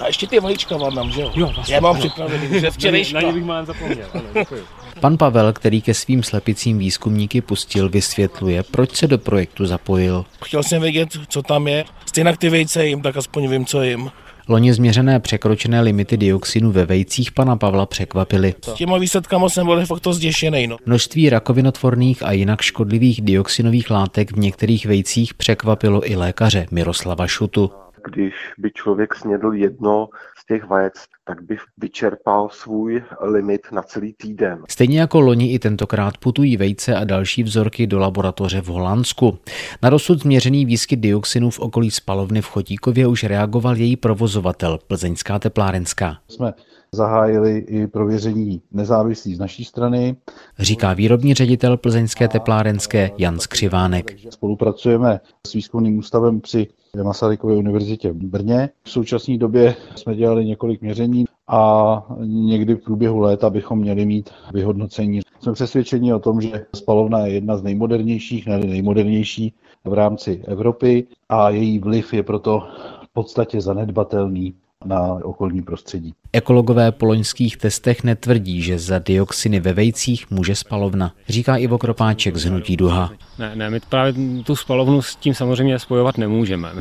A 0.00 0.06
ještě 0.06 0.26
ty 0.26 0.40
valička 0.40 0.76
vám 0.76 0.94
dám, 0.94 1.10
že 1.10 1.20
jo? 1.20 1.32
Jo, 1.34 1.52
vlastně. 1.54 1.74
Já 1.74 1.80
mám 1.80 1.98
připravený, 1.98 2.60
že 2.60 2.70
včerejška. 2.70 3.20
Na 3.20 3.26
ně 3.26 3.32
bych 3.32 3.44
mám 3.44 3.66
zapomněl, 3.66 4.08
ano, 4.14 4.24
děkuji. 4.34 4.64
Pan 5.00 5.16
Pavel, 5.16 5.52
který 5.52 5.82
ke 5.82 5.94
svým 5.94 6.22
slepicím 6.22 6.78
výzkumníky 6.78 7.40
pustil, 7.40 7.88
vysvětluje, 7.88 8.62
proč 8.62 8.96
se 8.96 9.06
do 9.06 9.18
projektu 9.18 9.66
zapojil. 9.66 10.24
Chtěl 10.44 10.62
jsem 10.62 10.82
vědět, 10.82 11.08
co 11.28 11.42
tam 11.42 11.68
je. 11.68 11.84
Stejně 12.06 12.36
ty 12.36 12.48
vejce 12.48 12.86
jim, 12.86 13.02
tak 13.02 13.16
aspoň 13.16 13.48
vím, 13.48 13.66
co 13.66 13.82
jim. 13.82 14.10
Loni 14.48 14.74
změřené 14.74 15.20
překročené 15.20 15.80
limity 15.80 16.16
dioxinu 16.16 16.72
ve 16.72 16.86
vejcích 16.86 17.32
pana 17.32 17.56
Pavla 17.56 17.86
překvapily. 17.86 18.54
S 18.62 18.72
těma 18.72 18.98
výsledkama 18.98 19.48
jsem 19.48 19.66
byl 19.66 19.86
fakt 19.86 20.00
to 20.00 20.12
zděšený. 20.12 20.66
No. 20.66 20.76
Množství 20.86 21.30
rakovinotvorných 21.30 22.22
a 22.22 22.32
jinak 22.32 22.60
škodlivých 22.60 23.22
dioxinových 23.22 23.90
látek 23.90 24.32
v 24.32 24.38
některých 24.38 24.86
vejcích 24.86 25.34
překvapilo 25.34 26.10
i 26.10 26.16
lékaře 26.16 26.66
Miroslava 26.70 27.26
Šutu. 27.26 27.70
Když 28.04 28.34
by 28.58 28.70
člověk 28.70 29.14
snědl 29.14 29.52
jedno 29.54 30.08
z 30.38 30.46
těch 30.46 30.64
vajec, 30.64 30.94
tak 31.24 31.42
by 31.42 31.56
vyčerpal 31.78 32.48
svůj 32.48 33.02
limit 33.20 33.60
na 33.72 33.82
celý 33.82 34.12
týden. 34.12 34.64
Stejně 34.68 35.00
jako 35.00 35.20
loni 35.20 35.52
i 35.52 35.58
tentokrát 35.58 36.18
putují 36.18 36.56
vejce 36.56 36.96
a 36.96 37.04
další 37.04 37.42
vzorky 37.42 37.86
do 37.86 37.98
laboratoře 37.98 38.60
v 38.60 38.66
Holandsku. 38.66 39.38
Na 39.82 39.90
dosud 39.90 40.22
změřený 40.22 40.66
výskyt 40.66 41.00
dioxinu 41.00 41.50
v 41.50 41.60
okolí 41.60 41.90
spalovny 41.90 42.42
v 42.42 42.46
Chotíkově 42.46 43.06
už 43.06 43.24
reagoval 43.24 43.76
její 43.76 43.96
provozovatel, 43.96 44.78
plzeňská 44.86 45.38
teplárenská. 45.38 46.18
Jsme 46.28 46.52
zahájili 46.94 47.58
i 47.58 47.86
prověření 47.86 48.62
nezávislých 48.72 49.36
z 49.36 49.38
naší 49.38 49.64
strany. 49.64 50.16
Říká 50.58 50.92
výrobní 50.92 51.34
ředitel 51.34 51.76
plzeňské 51.76 52.28
teplárenské 52.28 53.10
Jan 53.18 53.38
Skřivánek. 53.38 54.16
Spolupracujeme 54.30 55.20
s 55.46 55.52
výzkumným 55.52 55.98
ústavem 55.98 56.40
při 56.40 56.66
Masarykově 57.02 57.56
univerzitě 57.56 58.12
v 58.12 58.16
Brně. 58.16 58.70
V 58.82 58.90
současné 58.90 59.38
době 59.38 59.74
jsme 59.96 60.14
dělali 60.14 60.44
několik 60.44 60.82
měření 60.82 61.24
a 61.48 62.02
někdy 62.24 62.74
v 62.74 62.84
průběhu 62.84 63.18
léta 63.18 63.50
bychom 63.50 63.78
měli 63.78 64.06
mít 64.06 64.30
vyhodnocení. 64.54 65.20
Jsme 65.40 65.52
přesvědčeni 65.52 66.14
o 66.14 66.18
tom, 66.18 66.40
že 66.40 66.66
spalovna 66.76 67.18
je 67.18 67.32
jedna 67.32 67.56
z 67.56 67.62
nejmodernějších, 67.62 68.46
ne 68.46 68.58
nejmodernější 68.58 69.54
v 69.84 69.92
rámci 69.92 70.42
Evropy 70.46 71.06
a 71.28 71.50
její 71.50 71.78
vliv 71.78 72.14
je 72.14 72.22
proto 72.22 72.62
v 73.04 73.12
podstatě 73.12 73.60
zanedbatelný 73.60 74.54
na 74.84 75.00
okolní 75.22 75.62
prostředí. 75.62 76.14
Ekologové 76.32 76.92
po 76.92 77.06
loňských 77.06 77.56
testech 77.56 78.04
netvrdí, 78.04 78.62
že 78.62 78.78
za 78.78 78.98
dioxiny 78.98 79.60
ve 79.60 79.72
vejcích 79.72 80.30
může 80.30 80.54
spalovna, 80.54 81.12
říká 81.28 81.56
Ivo 81.56 81.78
Kropáček 81.78 82.36
z 82.36 82.44
Hnutí 82.44 82.76
Duha. 82.76 83.12
Ne, 83.38 83.56
ne, 83.56 83.70
my 83.70 83.80
právě 83.80 84.14
tu 84.44 84.56
spalovnu 84.56 85.02
s 85.02 85.16
tím 85.16 85.34
samozřejmě 85.34 85.78
spojovat 85.78 86.18
nemůžeme. 86.18 86.72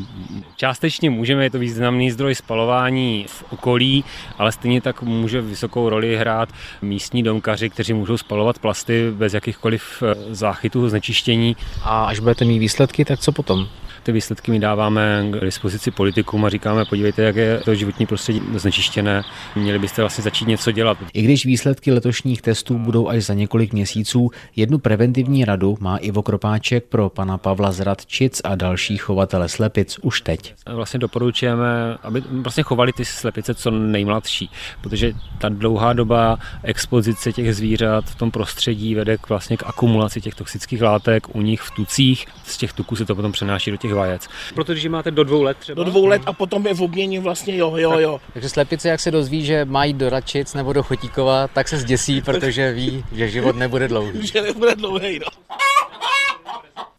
Částečně 0.56 1.10
můžeme, 1.10 1.44
je 1.44 1.50
to 1.50 1.60
významný 1.60 2.12
zdroj 2.12 2.36
spalování 2.36 3.25
v 3.27 3.44
okolí, 3.53 4.03
ale 4.38 4.51
stejně 4.51 4.82
tak 4.82 5.01
může 5.01 5.41
vysokou 5.41 5.89
roli 5.89 6.18
hrát 6.18 6.50
místní 6.82 7.24
domkaři, 7.24 7.70
kteří 7.70 7.94
můžou 7.94 8.18
spalovat 8.18 8.60
plasty 8.60 9.12
bez 9.12 9.34
jakýchkoliv 9.34 10.03
eh, 10.03 10.36
záchytů 10.36 10.89
znečištění. 10.89 11.56
A 11.84 12.06
až 12.06 12.20
budete 12.20 12.46
mít 12.46 12.60
výsledky, 12.60 13.06
tak 13.06 13.20
co 13.20 13.32
potom? 13.32 13.68
Ty 14.03 14.12
výsledky 14.12 14.51
my 14.51 14.60
dáváme 14.60 15.27
k 15.32 15.46
dispozici 15.46 15.91
politikům 15.91 16.46
a 16.46 16.50
říkáme, 16.50 16.86
podívejte, 16.86 17.22
jak 17.22 17.36
je 17.36 17.62
to 17.65 17.75
životní 17.75 18.06
prostředí 18.06 18.41
znečištěné, 18.56 19.24
měli 19.56 19.79
byste 19.79 20.01
vlastně 20.01 20.24
začít 20.24 20.48
něco 20.48 20.72
dělat. 20.72 20.98
I 21.13 21.22
když 21.22 21.46
výsledky 21.46 21.91
letošních 21.91 22.41
testů 22.41 22.77
budou 22.77 23.08
až 23.08 23.24
za 23.24 23.34
několik 23.34 23.74
měsíců, 23.74 24.29
jednu 24.56 24.77
preventivní 24.77 25.46
radu 25.46 25.77
má 25.79 25.98
Ivo 25.98 26.24
Kropáček 26.24 26.86
pro 26.86 27.10
pana 27.10 27.38
Pavla 27.38 27.72
z 27.72 27.79
Radčic 27.79 28.41
a 28.44 28.56
další 28.56 28.98
chovatele 28.98 29.50
slepic 29.50 30.00
už 30.01 30.22
teď. 30.22 30.53
Vlastně 30.74 31.00
doporučujeme, 31.00 31.98
aby 32.03 32.24
vlastně 32.32 32.63
chovali 32.63 32.94
ty 32.94 33.06
slepice 33.06 33.53
co 33.53 33.72
nejmladší, 33.72 34.50
protože 34.82 35.13
ta 35.38 35.50
dlouhá 35.50 35.94
doba 35.94 36.38
expozice 36.63 37.34
těch 37.34 37.56
zvířat 37.56 38.06
v 38.06 38.15
tom 38.15 38.32
prostředí 38.32 38.96
vede 38.96 39.18
k 39.18 39.29
vlastně 39.29 39.58
k 39.58 39.63
akumulaci 39.65 40.22
těch 40.22 40.36
toxických 40.36 40.82
látek 40.82 41.36
u 41.36 41.41
nich 41.41 41.62
v 41.62 41.72
tucích. 41.72 42.25
Z 42.44 42.58
těch 42.58 42.74
tuků 42.74 42.96
se 42.96 43.06
to 43.06 43.15
potom 43.15 43.32
přenáší 43.32 43.72
do 43.72 43.77
těch 43.77 43.88
těch 43.89 43.96
vajec. 43.96 44.27
Protože 44.55 44.89
máte 44.89 45.12
do 45.12 45.24
dvou 45.24 45.43
let 45.43 45.58
třeba? 45.58 45.84
Do 45.84 45.91
dvou 45.91 46.05
let 46.05 46.22
a 46.25 46.34
potom 46.34 46.67
je 46.67 46.74
v 46.74 46.81
obměně 46.81 47.19
vlastně 47.19 47.58
jo, 47.58 47.77
jo, 47.77 48.00
jo. 48.00 48.22
Takže 48.34 48.50
slepice, 48.50 48.89
jak 48.89 49.00
se 49.00 49.12
dozví, 49.12 49.46
že 49.46 49.65
mají 49.65 49.93
do 49.93 50.10
Račic 50.10 50.53
nebo 50.53 50.74
do 50.74 50.84
Chotíkova, 50.84 51.48
tak 51.48 51.67
se 51.67 51.77
zděsí, 51.77 52.22
protože 52.25 52.74
ví, 52.74 53.05
že 53.12 53.29
život 53.29 53.55
nebude 53.55 53.88
dlouhý. 53.88 54.27
že 54.27 54.41
nebude 54.41 54.75
dlouhý, 54.75 55.19
no. 55.19 55.27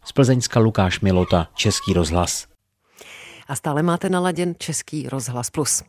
Z 0.03 0.11
Plzeňska 0.11 0.59
Lukáš 0.59 0.99
Milota, 0.99 1.47
Český 1.55 1.93
rozhlas. 1.93 2.47
A 3.47 3.55
stále 3.55 3.83
máte 3.83 4.09
naladěn 4.09 4.55
Český 4.57 5.09
rozhlas 5.09 5.49
plus. 5.49 5.83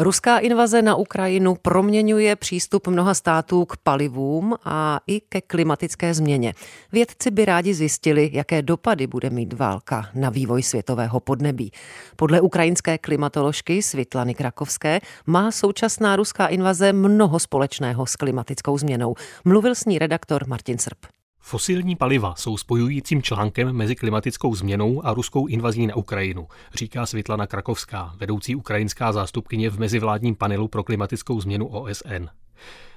Ruská 0.00 0.38
invaze 0.38 0.82
na 0.82 0.96
Ukrajinu 0.96 1.54
proměňuje 1.54 2.36
přístup 2.36 2.86
mnoha 2.86 3.14
států 3.14 3.64
k 3.64 3.76
palivům 3.76 4.54
a 4.64 5.00
i 5.06 5.20
ke 5.20 5.40
klimatické 5.40 6.14
změně. 6.14 6.54
Vědci 6.92 7.30
by 7.30 7.44
rádi 7.44 7.74
zjistili, 7.74 8.30
jaké 8.32 8.62
dopady 8.62 9.06
bude 9.06 9.30
mít 9.30 9.52
válka 9.52 10.08
na 10.14 10.30
vývoj 10.30 10.62
světového 10.62 11.20
podnebí. 11.20 11.72
Podle 12.16 12.40
ukrajinské 12.40 12.98
klimatoložky 12.98 13.82
Svitlany 13.82 14.34
Krakovské 14.34 15.00
má 15.26 15.50
současná 15.50 16.16
ruská 16.16 16.46
invaze 16.46 16.92
mnoho 16.92 17.38
společného 17.38 18.06
s 18.06 18.16
klimatickou 18.16 18.78
změnou. 18.78 19.14
Mluvil 19.44 19.74
s 19.74 19.84
ní 19.84 19.98
redaktor 19.98 20.46
Martin 20.46 20.78
Srb. 20.78 21.17
Fosilní 21.48 21.96
paliva 21.96 22.34
jsou 22.34 22.56
spojujícím 22.56 23.22
článkem 23.22 23.72
mezi 23.72 23.96
klimatickou 23.96 24.54
změnou 24.54 25.06
a 25.06 25.14
ruskou 25.14 25.46
invazí 25.46 25.86
na 25.86 25.96
Ukrajinu, 25.96 26.46
říká 26.74 27.06
Světlana 27.06 27.46
Krakovská, 27.46 28.14
vedoucí 28.16 28.54
ukrajinská 28.54 29.12
zástupkyně 29.12 29.70
v 29.70 29.78
mezivládním 29.78 30.36
panelu 30.36 30.68
pro 30.68 30.84
klimatickou 30.84 31.40
změnu 31.40 31.66
OSN. 31.66 32.26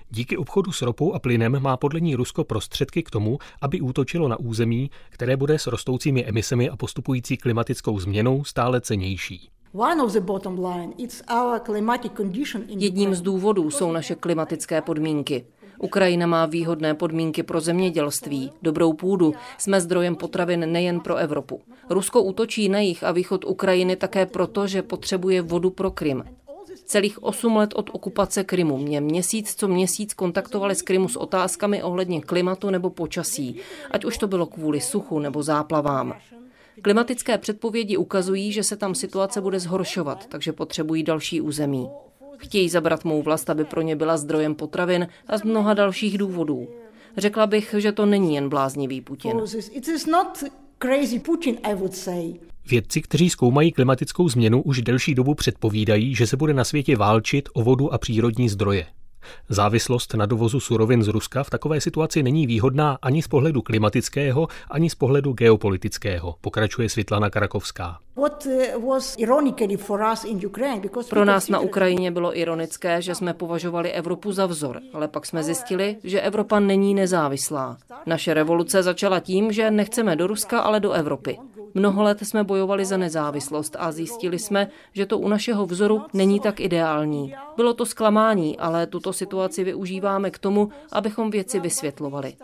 Díky 0.10 0.38
obchodu 0.38 0.72
s 0.72 0.82
ropou 0.82 1.14
a 1.14 1.20
plynem 1.20 1.60
má 1.60 1.78
podle 1.78 2.00
ní 2.00 2.16
Rusko 2.16 2.44
prostředky 2.44 3.04
k 3.04 3.12
tomu, 3.12 3.38
aby 3.62 3.82
útočilo 3.82 4.28
na 4.28 4.40
území, 4.40 4.92
které 5.10 5.38
bude 5.38 5.60
s 5.60 5.68
rostoucími 5.68 6.26
emisemi 6.26 6.70
a 6.70 6.76
postupující 6.76 7.38
klimatickou 7.38 8.00
změnou 8.00 8.44
stále 8.44 8.82
cenější. 8.82 9.50
Jedním 12.68 13.16
z 13.16 13.22
důvodů 13.22 13.72
jsou 13.72 13.92
naše 13.92 14.16
klimatické 14.16 14.82
podmínky. 14.82 15.46
Ukrajina 15.82 16.28
má 16.28 16.46
výhodné 16.46 16.94
podmínky 16.94 17.44
pro 17.44 17.62
zemědělství, 17.62 18.52
dobrou 18.62 18.94
půdu, 18.94 19.34
jsme 19.58 19.82
zdrojem 19.82 20.16
potravin 20.16 20.72
nejen 20.72 21.00
pro 21.00 21.16
Evropu. 21.16 21.62
Rusko 21.90 22.24
útočí 22.24 22.70
na 22.70 22.80
jich 22.80 23.04
a 23.04 23.12
východ 23.12 23.46
Ukrajiny 23.46 23.96
také 23.96 24.26
proto, 24.26 24.68
že 24.68 24.82
potřebuje 24.82 25.42
vodu 25.42 25.70
pro 25.70 25.92
Krym. 25.92 26.24
Celých 26.86 27.24
8 27.24 27.56
let 27.56 27.74
od 27.76 27.90
okupace 27.94 28.44
Krymu 28.44 28.78
mě 28.78 29.02
měsíc 29.02 29.56
co 29.56 29.68
měsíc 29.68 30.14
kontaktovali 30.14 30.76
z 30.76 30.82
Krymu 30.82 31.08
s 31.08 31.16
otázkami 31.16 31.84
ohledně 31.84 32.22
klimatu 32.22 32.70
nebo 32.70 32.90
počasí, 32.90 33.56
ať 33.92 34.06
už 34.06 34.18
to 34.18 34.28
bylo 34.28 34.46
kvůli 34.46 34.82
suchu 34.82 35.20
nebo 35.20 35.44
záplavám. 35.44 36.14
Klimatické 36.82 37.38
předpovědi 37.38 37.98
ukazují, 37.98 38.52
že 38.52 38.64
se 38.64 38.78
tam 38.78 38.96
situace 38.96 39.42
bude 39.42 39.60
zhoršovat, 39.60 40.26
takže 40.26 40.54
potřebují 40.54 41.04
další 41.04 41.42
území. 41.42 41.90
Chtějí 42.42 42.70
zabrat 42.70 43.06
mou 43.06 43.22
vlast, 43.22 43.50
aby 43.50 43.66
pro 43.66 43.82
ně 43.82 43.96
byla 43.96 44.18
zdrojem 44.18 44.56
potravin 44.56 45.08
a 45.28 45.38
z 45.38 45.44
mnoha 45.44 45.74
dalších 45.74 46.18
důvodů. 46.18 46.68
Řekla 47.18 47.48
bych, 47.48 47.76
že 47.78 47.92
to 47.92 48.06
není 48.06 48.36
jen 48.36 48.50
bláznivý 48.50 49.02
Putin. 49.02 49.42
Vědci, 52.70 53.02
kteří 53.02 53.30
zkoumají 53.30 53.72
klimatickou 53.72 54.30
změnu, 54.30 54.62
už 54.62 54.82
delší 54.82 55.16
dobu 55.16 55.36
předpovídají, 55.36 56.16
že 56.16 56.28
se 56.28 56.38
bude 56.38 56.54
na 56.54 56.64
světě 56.64 56.98
válčit 56.98 57.50
o 57.54 57.64
vodu 57.64 57.94
a 57.94 57.98
přírodní 57.98 58.50
zdroje. 58.50 58.86
Závislost 59.50 60.14
na 60.14 60.26
dovozu 60.26 60.60
surovin 60.60 61.04
z 61.04 61.08
Ruska 61.08 61.44
v 61.44 61.50
takové 61.50 61.82
situaci 61.82 62.24
není 62.24 62.48
výhodná 62.48 62.98
ani 63.02 63.22
z 63.22 63.28
pohledu 63.28 63.62
klimatického, 63.62 64.48
ani 64.72 64.90
z 64.90 64.96
pohledu 64.96 65.34
geopolitického, 65.34 66.36
pokračuje 66.42 66.90
Světlana 66.90 67.30
Karakovská. 67.30 68.00
Uh, 68.16 68.28
Pro 71.10 71.26
nás 71.26 71.50
na 71.50 71.60
Ukrajině 71.60 72.12
bylo 72.12 72.40
ironické, 72.40 73.02
že 73.02 73.16
jsme 73.16 73.34
považovali 73.34 73.92
Evropu 73.92 74.32
za 74.32 74.46
vzor, 74.46 74.82
ale 74.94 75.08
pak 75.08 75.26
jsme 75.26 75.44
zjistili, 75.44 75.98
že 76.04 76.22
Evropa 76.22 76.60
není 76.60 76.94
nezávislá. 76.94 77.78
Naše 78.06 78.34
revoluce 78.34 78.84
začala 78.84 79.20
tím, 79.20 79.52
že 79.52 79.72
nechceme 79.72 80.16
do 80.16 80.28
Ruska, 80.28 80.60
ale 80.60 80.80
do 80.80 80.92
Evropy. 80.92 81.38
Mnoho 81.74 82.04
let 82.04 82.18
jsme 82.22 82.44
bojovali 82.44 82.86
za 82.86 82.98
nezávislost 82.98 83.76
a 83.80 83.92
zjistili 83.92 84.40
jsme, 84.40 84.70
že 84.94 85.06
to 85.06 85.20
u 85.20 85.28
našeho 85.28 85.66
vzoru 85.66 86.02
není 86.14 86.40
tak 86.40 86.60
ideální. 86.60 87.34
Bylo 87.56 87.74
to 87.74 87.86
zklamání, 87.86 88.58
ale 88.58 88.88
tuto 88.88 89.14
situaci 89.14 89.64
využíváme 89.64 90.32
k 90.32 90.38
tomu, 90.38 90.70
abychom 90.92 91.32
věci 91.32 91.60
vysvětlovali. 91.60 92.36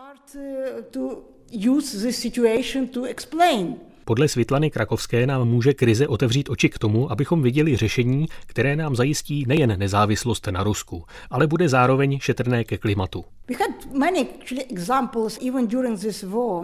Podle 4.08 4.28
Svitlany 4.28 4.72
Krakovské 4.72 5.28
nám 5.28 5.48
může 5.48 5.74
krize 5.74 6.08
otevřít 6.08 6.50
oči 6.50 6.70
k 6.70 6.80
tomu, 6.80 7.12
abychom 7.12 7.42
viděli 7.42 7.76
řešení, 7.76 8.26
které 8.46 8.76
nám 8.76 8.96
zajistí 8.96 9.46
nejen 9.48 9.80
nezávislost 9.80 10.48
na 10.48 10.64
Rusku, 10.64 11.04
ale 11.30 11.48
bude 11.48 11.70
zároveň 11.70 12.20
šetrné 12.20 12.64
ke 12.64 12.78
klimatu. 12.78 13.26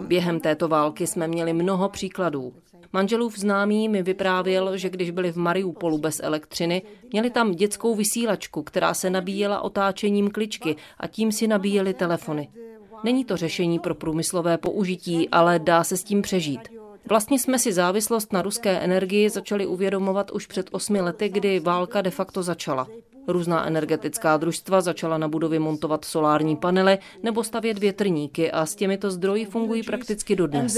Během 0.06 0.40
této 0.40 0.68
války 0.68 1.06
jsme 1.06 1.28
měli 1.28 1.52
mnoho 1.52 1.88
příkladů. 1.88 2.52
Manželův 2.92 3.38
známý 3.38 3.88
mi 3.88 4.02
vyprávěl, 4.02 4.76
že 4.76 4.90
když 4.90 5.10
byli 5.10 5.32
v 5.32 5.36
Mariupolu 5.36 5.98
bez 5.98 6.20
elektřiny, 6.22 6.82
měli 7.12 7.30
tam 7.30 7.52
dětskou 7.52 7.94
vysílačku, 7.94 8.62
která 8.62 8.94
se 8.94 9.10
nabíjela 9.10 9.60
otáčením 9.60 10.30
kličky 10.30 10.76
a 11.00 11.06
tím 11.06 11.32
si 11.32 11.46
nabíjeli 11.46 11.94
telefony. 11.94 12.48
Není 13.04 13.24
to 13.24 13.36
řešení 13.36 13.78
pro 13.78 13.94
průmyslové 13.94 14.58
použití, 14.58 15.28
ale 15.28 15.58
dá 15.58 15.84
se 15.84 15.96
s 15.96 16.04
tím 16.04 16.22
přežít. 16.22 16.83
Vlastně 17.08 17.38
jsme 17.38 17.58
si 17.58 17.72
závislost 17.72 18.32
na 18.32 18.42
ruské 18.42 18.80
energii 18.80 19.30
začali 19.30 19.66
uvědomovat 19.66 20.30
už 20.30 20.46
před 20.46 20.68
osmi 20.72 21.00
lety, 21.00 21.28
kdy 21.28 21.60
válka 21.60 22.02
de 22.02 22.10
facto 22.10 22.42
začala. 22.42 22.88
Různá 23.28 23.66
energetická 23.66 24.36
družstva 24.36 24.80
začala 24.80 25.18
na 25.18 25.28
budovy 25.28 25.58
montovat 25.58 26.04
solární 26.04 26.56
panely 26.56 26.98
nebo 27.22 27.44
stavět 27.44 27.78
větrníky 27.78 28.50
a 28.50 28.66
s 28.66 28.74
těmito 28.74 29.10
zdroji 29.10 29.44
fungují 29.44 29.82
prakticky 29.82 30.36
dodnes. 30.36 30.76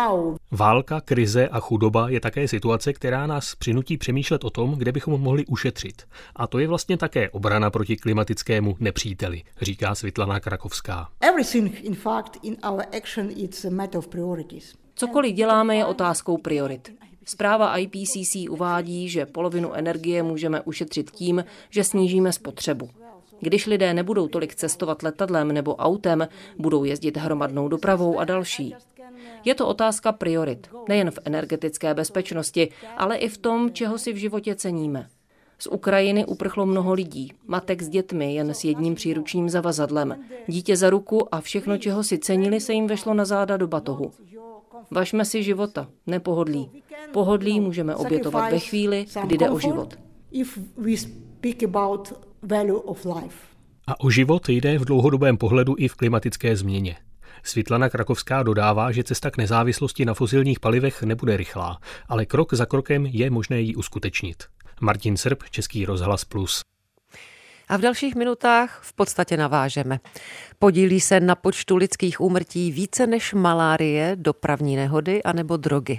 Uh, 0.00 0.36
válka, 0.50 1.00
krize 1.00 1.48
a 1.48 1.60
chudoba 1.60 2.08
je 2.08 2.20
také 2.20 2.48
situace, 2.48 2.92
která 2.92 3.26
nás 3.26 3.54
přinutí 3.54 3.98
přemýšlet 3.98 4.44
o 4.44 4.50
tom, 4.50 4.74
kde 4.74 4.92
bychom 4.92 5.20
mohli 5.20 5.46
ušetřit. 5.46 6.02
A 6.36 6.46
to 6.46 6.58
je 6.58 6.68
vlastně 6.68 6.96
také 6.96 7.30
obrana 7.30 7.70
proti 7.70 7.96
klimatickému 7.96 8.76
nepříteli, 8.80 9.42
říká 9.62 9.94
Světlana 9.94 10.40
Krakovská. 10.40 11.08
Cokoliv 14.94 15.34
děláme 15.34 15.76
je 15.76 15.84
otázkou 15.84 16.36
priorit. 16.36 16.92
Zpráva 17.24 17.78
IPCC 17.78 18.36
uvádí, 18.50 19.08
že 19.08 19.26
polovinu 19.26 19.72
energie 19.72 20.22
můžeme 20.22 20.60
ušetřit 20.60 21.10
tím, 21.10 21.44
že 21.70 21.84
snížíme 21.84 22.32
spotřebu. 22.32 22.90
Když 23.40 23.66
lidé 23.66 23.94
nebudou 23.94 24.28
tolik 24.28 24.54
cestovat 24.54 25.02
letadlem 25.02 25.52
nebo 25.52 25.76
autem, 25.76 26.28
budou 26.58 26.84
jezdit 26.84 27.16
hromadnou 27.16 27.68
dopravou 27.68 28.18
a 28.18 28.24
další. 28.24 28.74
Je 29.44 29.54
to 29.54 29.68
otázka 29.68 30.12
priorit, 30.12 30.70
nejen 30.88 31.10
v 31.10 31.18
energetické 31.24 31.94
bezpečnosti, 31.94 32.68
ale 32.96 33.16
i 33.16 33.28
v 33.28 33.38
tom, 33.38 33.72
čeho 33.72 33.98
si 33.98 34.12
v 34.12 34.16
životě 34.16 34.54
ceníme. 34.54 35.08
Z 35.58 35.66
Ukrajiny 35.66 36.26
uprchlo 36.26 36.66
mnoho 36.66 36.92
lidí, 36.92 37.32
matek 37.46 37.82
s 37.82 37.88
dětmi 37.88 38.34
jen 38.34 38.54
s 38.54 38.64
jedním 38.64 38.94
příručním 38.94 39.48
zavazadlem, 39.48 40.16
dítě 40.46 40.76
za 40.76 40.90
ruku 40.90 41.34
a 41.34 41.40
všechno, 41.40 41.78
čeho 41.78 42.02
si 42.04 42.18
cenili, 42.18 42.60
se 42.60 42.72
jim 42.72 42.86
vešlo 42.86 43.14
na 43.14 43.24
záda 43.24 43.56
do 43.56 43.66
batohu. 43.68 44.12
Važme 44.90 45.24
si 45.24 45.42
života, 45.42 45.88
nepohodlí. 46.06 46.82
Pohodlí 47.12 47.60
můžeme 47.60 47.94
obětovat 47.94 48.52
ve 48.52 48.58
chvíli, 48.58 49.06
kdy 49.24 49.38
jde 49.38 49.50
o 49.50 49.58
život. 49.58 49.94
A 53.86 54.00
o 54.00 54.10
život 54.10 54.48
jde 54.48 54.78
v 54.78 54.84
dlouhodobém 54.84 55.36
pohledu 55.36 55.74
i 55.78 55.88
v 55.88 55.94
klimatické 55.94 56.56
změně. 56.56 56.96
Světlana 57.42 57.88
Krakovská 57.88 58.42
dodává, 58.42 58.92
že 58.92 59.04
cesta 59.04 59.30
k 59.30 59.36
nezávislosti 59.36 60.04
na 60.04 60.14
fosilních 60.14 60.60
palivech 60.60 61.02
nebude 61.02 61.36
rychlá, 61.36 61.78
ale 62.08 62.26
krok 62.26 62.54
za 62.54 62.66
krokem 62.66 63.06
je 63.06 63.30
možné 63.30 63.60
ji 63.60 63.74
uskutečnit. 63.74 64.44
Martin 64.80 65.16
Srb, 65.16 65.42
Český 65.50 65.86
rozhlas 65.86 66.24
Plus. 66.24 66.60
A 67.68 67.76
v 67.76 67.80
dalších 67.80 68.14
minutách 68.14 68.80
v 68.82 68.92
podstatě 68.92 69.36
navážeme. 69.36 70.00
Podílí 70.58 71.00
se 71.00 71.20
na 71.20 71.34
počtu 71.34 71.76
lidských 71.76 72.20
úmrtí 72.20 72.72
více 72.72 73.06
než 73.06 73.34
malárie, 73.34 74.16
dopravní 74.16 74.76
nehody 74.76 75.22
anebo 75.22 75.56
drogy. 75.56 75.98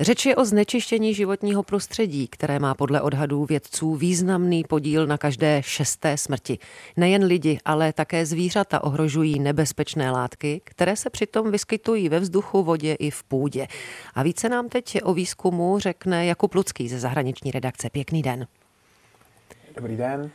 Řeč 0.00 0.26
je 0.26 0.36
o 0.36 0.44
znečištění 0.44 1.14
životního 1.14 1.62
prostředí, 1.62 2.28
které 2.28 2.58
má 2.58 2.74
podle 2.74 3.00
odhadů 3.00 3.44
vědců 3.44 3.94
významný 3.94 4.64
podíl 4.64 5.06
na 5.06 5.18
každé 5.18 5.62
šesté 5.64 6.16
smrti. 6.16 6.58
Nejen 6.96 7.24
lidi, 7.24 7.58
ale 7.64 7.92
také 7.92 8.26
zvířata 8.26 8.84
ohrožují 8.84 9.38
nebezpečné 9.38 10.10
látky, 10.10 10.60
které 10.64 10.96
se 10.96 11.10
přitom 11.10 11.50
vyskytují 11.50 12.08
ve 12.08 12.20
vzduchu, 12.20 12.62
vodě 12.62 12.94
i 12.94 13.10
v 13.10 13.22
půdě. 13.22 13.66
A 14.14 14.22
více 14.22 14.48
nám 14.48 14.68
teď 14.68 14.98
o 15.02 15.14
výzkumu 15.14 15.78
řekne 15.78 16.26
Jakub 16.26 16.54
Lucký 16.54 16.88
ze 16.88 16.98
zahraniční 16.98 17.50
redakce. 17.50 17.90
Pěkný 17.90 18.22
den. 18.22 18.46
Dobrý 19.76 19.96
den. 19.96 20.30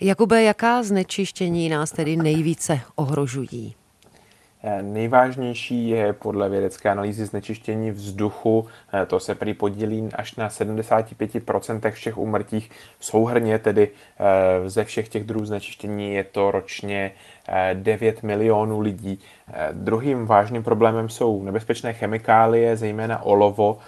Jakube, 0.00 0.42
jaká 0.42 0.82
znečištění 0.82 1.68
nás 1.68 1.92
tedy 1.92 2.16
nejvíce 2.16 2.80
ohrožují? 2.96 3.74
Eh, 4.62 4.82
nejvážnější 4.82 5.88
je 5.88 6.12
podle 6.12 6.48
vědecké 6.48 6.90
analýzy 6.90 7.26
znečištění 7.26 7.90
vzduchu. 7.90 8.66
Eh, 8.92 9.06
to 9.06 9.20
se 9.20 9.34
prý 9.34 9.54
podílí 9.54 10.08
až 10.14 10.36
na 10.36 10.48
75% 10.48 11.90
všech 11.90 12.18
úmrtích. 12.18 12.70
Souhrně 13.00 13.58
tedy 13.58 13.88
eh, 14.18 14.70
ze 14.70 14.84
všech 14.84 15.08
těch 15.08 15.24
druhů 15.24 15.46
znečištění 15.46 16.14
je 16.14 16.24
to 16.24 16.50
ročně 16.50 17.12
9 17.74 18.22
milionů 18.22 18.80
lidí. 18.80 19.20
Druhým 19.72 20.26
vážným 20.26 20.62
problémem 20.62 21.08
jsou 21.08 21.42
nebezpečné 21.42 21.92
chemikálie, 21.92 22.76
zejména 22.76 23.22
olovo. 23.22 23.78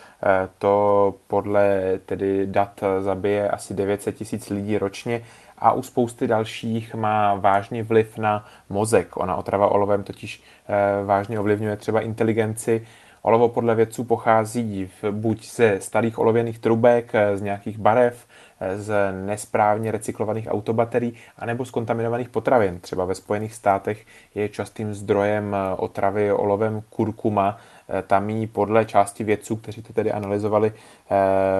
To 0.58 1.14
podle 1.26 1.82
tedy 2.06 2.46
dat 2.46 2.80
zabije 3.00 3.48
asi 3.48 3.74
900 3.74 4.16
tisíc 4.16 4.50
lidí 4.50 4.78
ročně 4.78 5.22
a 5.60 5.72
u 5.72 5.82
spousty 5.82 6.26
dalších 6.26 6.94
má 6.94 7.34
vážný 7.34 7.82
vliv 7.82 8.18
na 8.18 8.44
mozek. 8.68 9.16
Ona 9.16 9.36
otrava 9.36 9.68
olovem 9.68 10.02
totiž 10.02 10.42
eh, 10.68 11.04
vážně 11.04 11.40
ovlivňuje 11.40 11.76
třeba 11.76 12.00
inteligenci. 12.00 12.86
Olovo 13.22 13.48
podle 13.48 13.74
vědců 13.74 14.04
pochází 14.04 14.90
buď 15.10 15.50
ze 15.50 15.80
starých 15.80 16.18
olověných 16.18 16.58
trubek, 16.58 17.10
eh, 17.14 17.36
z 17.36 17.42
nějakých 17.42 17.78
barev, 17.78 18.26
eh, 18.60 18.78
z 18.78 19.12
nesprávně 19.26 19.90
recyklovaných 19.92 20.48
autobaterií, 20.50 21.14
anebo 21.38 21.64
z 21.64 21.70
kontaminovaných 21.70 22.28
potravin. 22.28 22.80
Třeba 22.80 23.04
ve 23.04 23.14
Spojených 23.14 23.54
státech 23.54 24.06
je 24.34 24.48
častým 24.48 24.94
zdrojem 24.94 25.56
otravy 25.76 26.32
olovem 26.32 26.82
kurkuma, 26.90 27.58
tam 28.06 28.30
jí 28.30 28.46
podle 28.46 28.84
části 28.84 29.24
vědců, 29.24 29.56
kteří 29.56 29.82
to 29.82 29.92
tedy 29.92 30.12
analyzovali, 30.12 30.72
eh, 31.10 31.16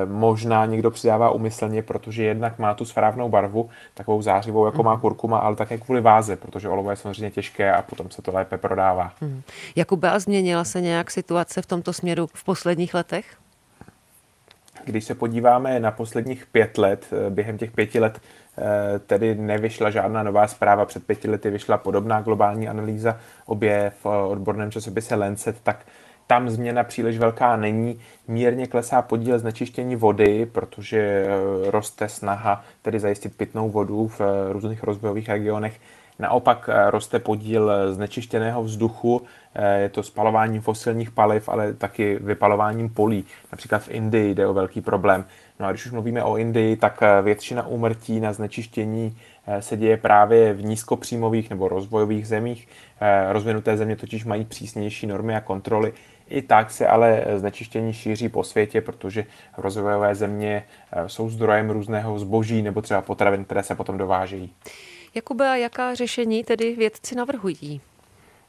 možná 0.06 0.66
někdo 0.66 0.90
přidává 0.90 1.30
umyslně, 1.30 1.82
protože 1.82 2.24
jednak 2.24 2.58
má 2.58 2.74
tu 2.74 2.84
správnou 2.84 3.28
barvu, 3.28 3.70
takovou 3.94 4.22
zářivou, 4.22 4.66
jako 4.66 4.82
má 4.82 4.92
mhm. 4.92 5.00
kurkuma, 5.00 5.38
ale 5.38 5.56
také 5.56 5.78
kvůli 5.78 6.00
váze, 6.00 6.36
protože 6.36 6.68
olovo 6.68 6.90
je 6.90 6.96
samozřejmě 6.96 7.30
těžké 7.30 7.72
a 7.72 7.82
potom 7.82 8.10
se 8.10 8.22
to 8.22 8.32
lépe 8.32 8.58
prodává. 8.58 9.12
Hmm. 9.20 9.42
Jakube, 9.76 10.10
a 10.10 10.18
změnila 10.18 10.64
se 10.64 10.80
nějak 10.80 11.10
situace 11.10 11.62
v 11.62 11.66
tomto 11.66 11.92
směru 11.92 12.26
v 12.34 12.44
posledních 12.44 12.94
letech? 12.94 13.36
Když 14.84 15.04
se 15.04 15.14
podíváme 15.14 15.80
na 15.80 15.90
posledních 15.90 16.46
pět 16.46 16.78
let, 16.78 17.06
eh, 17.12 17.30
během 17.30 17.58
těch 17.58 17.70
pěti 17.70 18.00
let 18.00 18.20
tedy 19.06 19.34
nevyšla 19.34 19.90
žádná 19.90 20.22
nová 20.22 20.48
zpráva. 20.48 20.84
Před 20.84 21.06
pěti 21.06 21.30
lety 21.30 21.50
vyšla 21.50 21.78
podobná 21.78 22.20
globální 22.20 22.68
analýza, 22.68 23.18
obě 23.46 23.92
v 24.02 24.06
odborném 24.06 24.70
časopise 24.70 25.14
Lancet, 25.14 25.56
tak 25.62 25.86
tam 26.30 26.50
změna 26.50 26.84
příliš 26.84 27.18
velká 27.18 27.56
není. 27.56 28.00
Mírně 28.28 28.66
klesá 28.66 29.02
podíl 29.02 29.38
znečištění 29.38 29.96
vody, 29.96 30.46
protože 30.46 30.98
eh, 30.98 31.70
roste 31.70 32.08
snaha 32.08 32.64
tedy 32.82 33.00
zajistit 33.00 33.36
pitnou 33.36 33.70
vodu 33.70 34.08
v 34.08 34.20
eh, 34.20 34.52
různých 34.52 34.82
rozvojových 34.82 35.28
regionech. 35.28 35.80
Naopak 36.18 36.68
eh, 36.72 36.90
roste 36.90 37.18
podíl 37.18 37.72
znečištěného 37.94 38.62
vzduchu, 38.62 39.22
je 39.76 39.88
to 39.88 40.02
spalováním 40.02 40.60
fosilních 40.60 41.10
paliv, 41.10 41.48
ale 41.48 41.74
taky 41.74 42.18
vypalováním 42.22 42.88
polí. 42.88 43.24
Například 43.52 43.82
v 43.82 43.90
Indii 43.90 44.34
jde 44.34 44.46
o 44.46 44.54
velký 44.54 44.80
problém. 44.80 45.24
No 45.60 45.66
a 45.66 45.70
když 45.70 45.86
už 45.86 45.92
mluvíme 45.92 46.24
o 46.24 46.36
Indii, 46.36 46.76
tak 46.76 47.00
většina 47.22 47.66
úmrtí 47.66 48.20
na 48.20 48.32
znečištění 48.32 49.16
se 49.60 49.76
děje 49.76 49.96
právě 49.96 50.52
v 50.52 50.64
nízkopříjmových 50.64 51.50
nebo 51.50 51.68
rozvojových 51.68 52.28
zemích. 52.28 52.68
Rozvinuté 53.30 53.76
země 53.76 53.96
totiž 53.96 54.24
mají 54.24 54.44
přísnější 54.44 55.06
normy 55.06 55.36
a 55.36 55.40
kontroly. 55.40 55.92
I 56.30 56.42
tak 56.42 56.70
se 56.70 56.86
ale 56.86 57.24
znečištění 57.36 57.92
šíří 57.92 58.28
po 58.28 58.44
světě, 58.44 58.80
protože 58.80 59.24
rozvojové 59.56 60.14
země 60.14 60.64
eh, 60.92 61.08
jsou 61.08 61.30
zdrojem 61.30 61.70
různého 61.70 62.18
zboží 62.18 62.62
nebo 62.62 62.82
třeba 62.82 63.02
potravin, 63.02 63.44
které 63.44 63.62
se 63.62 63.74
potom 63.74 63.98
dovážejí. 63.98 64.52
Jakube, 65.14 65.48
a 65.48 65.56
jaká 65.56 65.94
řešení 65.94 66.44
tedy 66.44 66.76
vědci 66.76 67.14
navrhují? 67.14 67.80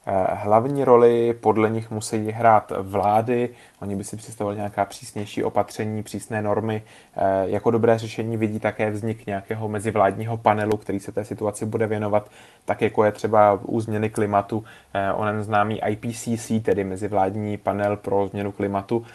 Eh, 0.05 0.27
hlavní 0.35 0.83
roli 0.83 1.33
podle 1.33 1.69
nich 1.69 1.91
musí 1.91 2.31
hrát 2.31 2.71
vlády, 2.79 3.49
oni 3.81 3.95
by 3.95 4.03
si 4.03 4.17
představovali 4.17 4.57
nějaká 4.57 4.85
přísnější 4.85 5.43
opatření, 5.43 6.03
přísné 6.03 6.41
normy. 6.41 6.83
Eh, 7.15 7.43
jako 7.45 7.71
dobré 7.71 7.97
řešení 7.97 8.37
vidí 8.37 8.59
také 8.59 8.91
vznik 8.91 9.25
nějakého 9.25 9.67
mezivládního 9.69 10.37
panelu, 10.37 10.77
který 10.77 10.99
se 10.99 11.11
té 11.11 11.25
situaci 11.25 11.65
bude 11.65 11.87
věnovat, 11.87 12.29
tak 12.65 12.81
jako 12.81 13.03
je 13.03 13.11
třeba 13.11 13.59
u 13.61 13.79
změny 13.79 14.09
klimatu 14.09 14.63
eh, 14.93 15.13
onen 15.13 15.43
známý 15.43 15.81
IPCC, 15.87 16.51
tedy 16.63 16.83
mezivládní 16.83 17.57
panel 17.57 17.97
pro 17.97 18.27
změnu 18.27 18.51
klimatu. 18.51 19.05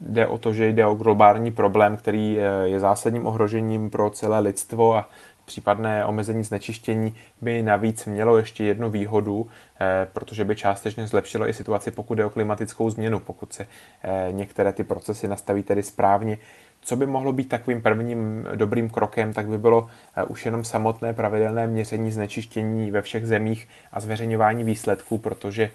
Jde 0.00 0.26
o 0.26 0.38
to, 0.38 0.52
že 0.52 0.68
jde 0.68 0.86
o 0.86 0.94
globální 0.94 1.50
problém, 1.50 1.96
který 1.96 2.38
je 2.64 2.80
zásadním 2.80 3.26
ohrožením 3.26 3.90
pro 3.90 4.10
celé 4.10 4.40
lidstvo 4.40 4.96
a 4.96 5.08
případné 5.50 6.04
omezení 6.04 6.44
znečištění 6.44 7.14
by 7.40 7.62
navíc 7.62 8.06
mělo 8.06 8.36
ještě 8.36 8.64
jednu 8.64 8.90
výhodu, 8.90 9.48
eh, 9.80 10.08
protože 10.12 10.44
by 10.44 10.56
částečně 10.56 11.06
zlepšilo 11.06 11.48
i 11.48 11.52
situaci, 11.52 11.90
pokud 11.90 12.14
jde 12.14 12.24
o 12.24 12.30
klimatickou 12.30 12.90
změnu, 12.90 13.20
pokud 13.20 13.52
se 13.52 13.66
eh, 14.02 14.28
některé 14.32 14.72
ty 14.72 14.84
procesy 14.84 15.28
nastaví 15.28 15.62
tedy 15.62 15.82
správně. 15.82 16.38
Co 16.82 16.96
by 16.96 17.06
mohlo 17.06 17.32
být 17.32 17.48
takovým 17.48 17.82
prvním 17.82 18.46
dobrým 18.54 18.90
krokem, 18.90 19.32
tak 19.32 19.48
by 19.48 19.58
bylo 19.58 19.88
eh, 20.16 20.24
už 20.24 20.46
jenom 20.46 20.64
samotné 20.64 21.12
pravidelné 21.12 21.66
měření 21.66 22.10
znečištění 22.10 22.90
ve 22.90 23.02
všech 23.02 23.26
zemích 23.26 23.68
a 23.92 24.00
zveřejňování 24.00 24.64
výsledků, 24.64 25.18
protože 25.18 25.70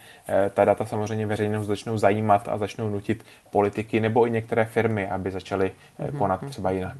ta 0.53 0.65
data 0.65 0.85
samozřejmě 0.85 1.25
veřejnost 1.25 1.67
začnou 1.67 1.97
zajímat 1.97 2.47
a 2.47 2.57
začnou 2.57 2.89
nutit 2.89 3.25
politiky 3.51 3.99
nebo 3.99 4.27
i 4.27 4.31
některé 4.31 4.65
firmy, 4.65 5.09
aby 5.09 5.31
začaly 5.31 5.71
mhm, 5.99 6.17
konat 6.17 6.41
mhm. 6.41 6.51
třeba 6.51 6.71
jinak. 6.71 6.97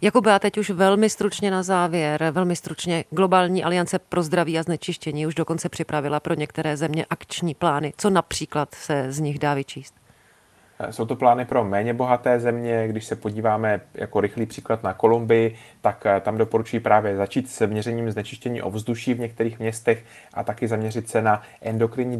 Jakube, 0.00 0.34
a 0.34 0.38
teď 0.38 0.58
už 0.58 0.70
velmi 0.70 1.10
stručně 1.10 1.50
na 1.50 1.62
závěr, 1.62 2.30
velmi 2.32 2.56
stručně 2.56 3.04
Globální 3.10 3.64
aliance 3.64 3.98
pro 3.98 4.22
zdraví 4.22 4.58
a 4.58 4.62
znečištění 4.62 5.26
už 5.26 5.34
dokonce 5.34 5.68
připravila 5.68 6.20
pro 6.20 6.34
některé 6.34 6.76
země 6.76 7.06
akční 7.10 7.54
plány. 7.54 7.92
Co 7.96 8.10
například 8.10 8.74
se 8.74 9.12
z 9.12 9.20
nich 9.20 9.38
dá 9.38 9.54
vyčíst? 9.54 9.99
Jsou 10.90 11.06
to 11.06 11.16
plány 11.16 11.44
pro 11.44 11.64
méně 11.64 11.94
bohaté 11.94 12.40
země. 12.40 12.88
Když 12.88 13.04
se 13.04 13.16
podíváme 13.16 13.80
jako 13.94 14.20
rychlý 14.20 14.46
příklad 14.46 14.82
na 14.82 14.94
Kolumbii, 14.94 15.56
tak 15.80 16.06
eh, 16.06 16.20
tam 16.20 16.38
doporučují 16.38 16.80
právě 16.80 17.16
začít 17.16 17.50
se 17.50 17.66
měřením 17.66 18.10
znečištění 18.10 18.62
ovzduší 18.62 19.14
v 19.14 19.20
některých 19.20 19.58
městech 19.58 20.04
a 20.34 20.44
taky 20.44 20.68
zaměřit 20.68 21.08
se 21.08 21.22
na 21.22 21.42
endokrinní 21.62 22.18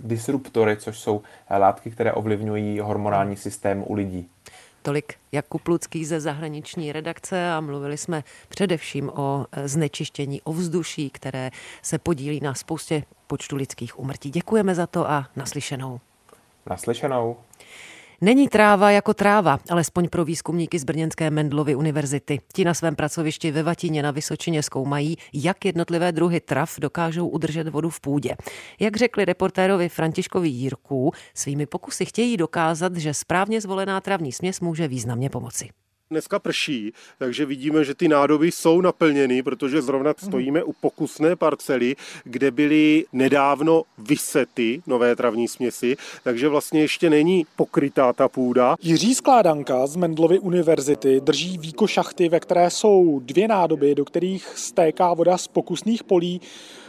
disruptory, 0.00 0.76
což 0.76 0.98
jsou 0.98 1.22
eh, 1.50 1.56
látky, 1.56 1.90
které 1.90 2.12
ovlivňují 2.12 2.80
hormonální 2.80 3.36
systém 3.36 3.84
u 3.86 3.94
lidí. 3.94 4.28
Tolik 4.82 5.14
Jakub 5.32 5.68
Lucký 5.68 6.04
ze 6.04 6.20
zahraniční 6.20 6.92
redakce 6.92 7.52
a 7.52 7.60
mluvili 7.60 7.96
jsme 7.96 8.24
především 8.48 9.10
o 9.14 9.46
znečištění 9.64 10.42
ovzduší, 10.42 11.10
které 11.10 11.50
se 11.82 11.98
podílí 11.98 12.40
na 12.40 12.54
spoustě 12.54 13.02
počtu 13.26 13.56
lidských 13.56 13.98
umrtí. 13.98 14.30
Děkujeme 14.30 14.74
za 14.74 14.86
to 14.86 15.10
a 15.10 15.26
naslyšenou. 15.36 16.00
Naslyšenou. 16.66 17.36
Není 18.20 18.48
tráva 18.48 18.90
jako 18.90 19.14
tráva, 19.14 19.58
alespoň 19.70 20.08
pro 20.08 20.24
výzkumníky 20.24 20.78
z 20.78 20.84
Brněnské 20.84 21.30
Mendlovy 21.30 21.74
univerzity. 21.74 22.40
Ti 22.52 22.64
na 22.64 22.74
svém 22.74 22.96
pracovišti 22.96 23.50
ve 23.50 23.62
Vatině 23.62 24.02
na 24.02 24.10
Vysočině 24.10 24.62
zkoumají, 24.62 25.16
jak 25.32 25.64
jednotlivé 25.64 26.12
druhy 26.12 26.40
trav 26.40 26.74
dokážou 26.78 27.28
udržet 27.28 27.68
vodu 27.68 27.90
v 27.90 28.00
půdě. 28.00 28.34
Jak 28.80 28.96
řekli 28.96 29.24
reportérovi 29.24 29.88
Františkovi 29.88 30.48
Jírku, 30.48 31.12
svými 31.34 31.66
pokusy 31.66 32.04
chtějí 32.04 32.36
dokázat, 32.36 32.96
že 32.96 33.14
správně 33.14 33.60
zvolená 33.60 34.00
travní 34.00 34.32
směs 34.32 34.60
může 34.60 34.88
významně 34.88 35.30
pomoci. 35.30 35.68
Dneska 36.10 36.38
prší, 36.38 36.92
takže 37.18 37.46
vidíme, 37.46 37.84
že 37.84 37.94
ty 37.94 38.08
nádoby 38.08 38.52
jsou 38.52 38.80
naplněny, 38.80 39.42
protože 39.42 39.82
zrovna 39.82 40.14
stojíme 40.18 40.62
u 40.62 40.72
pokusné 40.72 41.36
parcely, 41.36 41.96
kde 42.24 42.50
byly 42.50 43.04
nedávno 43.12 43.82
vysety 43.98 44.82
nové 44.86 45.16
travní 45.16 45.48
směsi, 45.48 45.96
takže 46.24 46.48
vlastně 46.48 46.80
ještě 46.80 47.10
není 47.10 47.46
pokrytá 47.56 48.12
ta 48.12 48.28
půda. 48.28 48.76
Jiří 48.82 49.14
Skládanka 49.14 49.86
z 49.86 49.96
Mendlovy 49.96 50.38
univerzity 50.38 51.20
drží 51.20 51.58
víko 51.58 51.86
šachty, 51.86 52.28
ve 52.28 52.40
které 52.40 52.70
jsou 52.70 53.20
dvě 53.24 53.48
nádoby, 53.48 53.94
do 53.94 54.04
kterých 54.04 54.48
stéká 54.56 55.14
voda 55.14 55.38
z 55.38 55.48
pokusných 55.48 56.04
polí. 56.04 56.40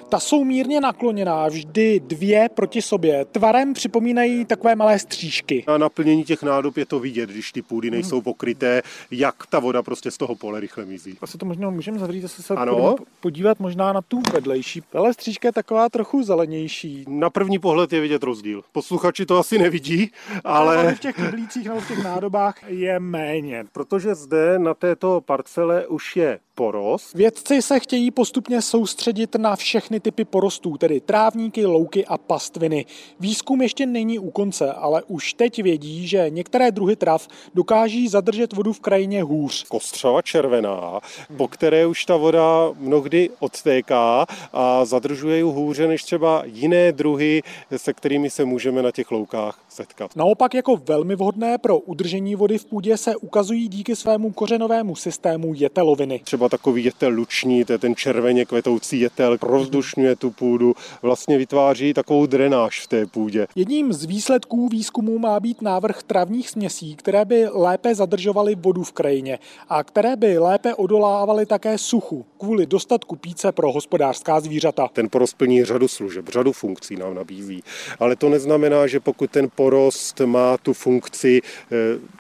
Ta 0.10 0.20
jsou 0.20 0.44
mírně 0.44 0.82
nakloněná, 0.82 1.48
vždy 1.48 2.00
dvě 2.00 2.50
proti 2.54 2.82
sobě. 2.82 3.26
Tvarem 3.26 3.74
připomínají 3.74 4.46
takové 4.46 4.76
malé 4.76 5.00
střížky. 5.00 5.64
Na 5.68 5.78
naplnění 5.78 6.24
těch 6.24 6.44
nádob 6.44 6.78
je 6.78 6.86
to 6.86 7.00
vidět, 7.00 7.30
když 7.30 7.52
ty 7.52 7.62
půdy 7.62 7.92
nejsou 7.92 8.22
pokryté, 8.22 8.82
jak 9.12 9.36
ta 9.48 9.60
voda 9.60 9.84
prostě 9.84 10.12
z 10.12 10.18
toho 10.18 10.36
pole 10.36 10.60
rychle 10.60 10.86
mizí. 10.86 11.18
Asi 11.22 11.38
to 11.38 11.46
možná 11.46 11.70
můžeme 11.70 12.00
zavřít, 12.00 12.22
zase 12.22 12.44
se 12.44 12.54
ano? 12.54 12.96
podívat 13.20 13.60
možná 13.60 13.94
na 13.94 14.02
tu 14.02 14.22
vedlejší. 14.34 14.84
Ale 14.94 15.14
střížka 15.14 15.48
je 15.48 15.52
taková 15.52 15.90
trochu 15.90 16.24
zelenější. 16.24 17.06
Na 17.08 17.30
první 17.30 17.60
pohled 17.60 17.94
je 17.94 18.02
vidět 18.02 18.24
rozdíl. 18.24 18.64
Posluchači 18.72 19.26
to 19.26 19.38
asi 19.38 19.58
nevidí, 19.58 20.12
ale... 20.44 20.78
ale 20.78 20.96
v 20.96 21.00
těch 21.00 21.16
kyblících 21.16 21.68
nebo 21.68 21.82
v 21.82 21.88
těch 21.88 22.04
nádobách 22.04 22.56
je 22.68 23.00
méně. 23.00 23.66
Protože 23.72 24.16
zde 24.16 24.60
na 24.60 24.74
této 24.74 25.22
parcele 25.22 25.88
už 25.88 26.16
je 26.16 26.40
porost. 26.60 27.14
Vědci 27.14 27.62
se 27.62 27.80
chtějí 27.80 28.12
postupně 28.12 28.62
soustředit 28.62 29.36
na 29.36 29.56
všechny 29.56 30.00
typy 30.00 30.26
porostů, 30.26 30.78
tedy 30.78 31.00
trávníky, 31.00 31.66
louky 31.66 32.06
a 32.06 32.18
pastviny. 32.18 32.86
Výzkum 33.20 33.62
ještě 33.62 33.86
není 33.86 34.20
u 34.20 34.32
konce, 34.32 34.74
ale 34.74 35.04
už 35.08 35.34
teď 35.34 35.64
vědí, 35.64 36.08
že 36.08 36.30
některé 36.30 36.72
druhy 36.72 36.96
trav 36.96 37.28
dokáží 37.56 38.08
zadržet 38.08 38.54
vodu 38.54 38.74
v 38.74 38.80
krajině 38.80 39.24
hůř. 39.24 39.64
Kostřava 39.64 40.22
červená, 40.22 41.00
po 41.38 41.48
které 41.48 41.86
už 41.86 42.06
ta 42.06 42.18
voda 42.18 42.72
mnohdy 42.80 43.30
odtéká 43.40 44.26
a 44.54 44.86
zadržuje 44.86 45.38
ji 45.38 45.44
hůře 45.44 45.88
než 45.88 46.04
třeba 46.04 46.44
jiné 46.46 46.92
druhy, 46.92 47.42
se 47.78 47.94
kterými 47.94 48.30
se 48.30 48.46
můžeme 48.46 48.82
na 48.82 48.92
těch 48.92 49.12
loukách 49.12 49.60
setkat. 49.70 50.16
Naopak 50.16 50.54
jako 50.54 50.76
velmi 50.76 51.16
vhodné 51.16 51.58
pro 51.58 51.80
udržení 51.80 52.36
vody 52.36 52.58
v 52.58 52.66
půdě 52.66 52.98
se 52.98 53.16
ukazují 53.16 53.68
díky 53.68 53.96
svému 53.96 54.32
kořenovému 54.32 54.96
systému 54.96 55.54
jeteloviny. 55.56 56.20
Třeba 56.24 56.49
takový 56.50 56.84
jetel 56.84 57.12
luční, 57.12 57.66
to 57.66 57.74
je 57.74 57.78
ten 57.78 57.96
červeně 57.96 58.46
kvetoucí 58.46 59.00
jetel, 59.00 59.38
rozdušňuje 59.42 60.16
tu 60.16 60.32
půdu, 60.32 60.74
vlastně 61.02 61.38
vytváří 61.38 61.94
takovou 61.94 62.26
drenáž 62.26 62.82
v 62.82 62.88
té 62.88 63.06
půdě. 63.06 63.48
Jedním 63.56 63.94
z 63.94 64.06
výsledků 64.06 64.70
výzkumu 64.70 65.20
má 65.20 65.40
být 65.40 65.62
návrh 65.62 66.04
travních 66.04 66.50
směsí, 66.50 66.96
které 66.96 67.26
by 67.26 67.48
lépe 67.52 67.96
zadržovaly 67.96 68.56
vodu 68.56 68.84
v 68.84 68.92
krajině 68.92 69.40
a 69.70 69.84
které 69.84 70.16
by 70.16 70.38
lépe 70.38 70.76
odolávaly 70.76 71.46
také 71.46 71.78
suchu 71.78 72.26
kvůli 72.38 72.66
dostatku 72.66 73.16
píce 73.16 73.52
pro 73.52 73.72
hospodářská 73.72 74.40
zvířata. 74.40 74.90
Ten 74.94 75.10
porost 75.10 75.38
plní 75.38 75.66
řadu 75.66 75.88
služeb, 75.88 76.30
řadu 76.30 76.52
funkcí 76.52 76.96
nám 76.96 77.16
nabízí, 77.16 77.64
ale 78.00 78.16
to 78.16 78.30
neznamená, 78.30 78.88
že 78.88 79.00
pokud 79.00 79.32
ten 79.32 79.50
porost 79.56 80.22
má 80.26 80.58
tu 80.58 80.74
funkci 80.74 81.42
eh, 81.72 82.20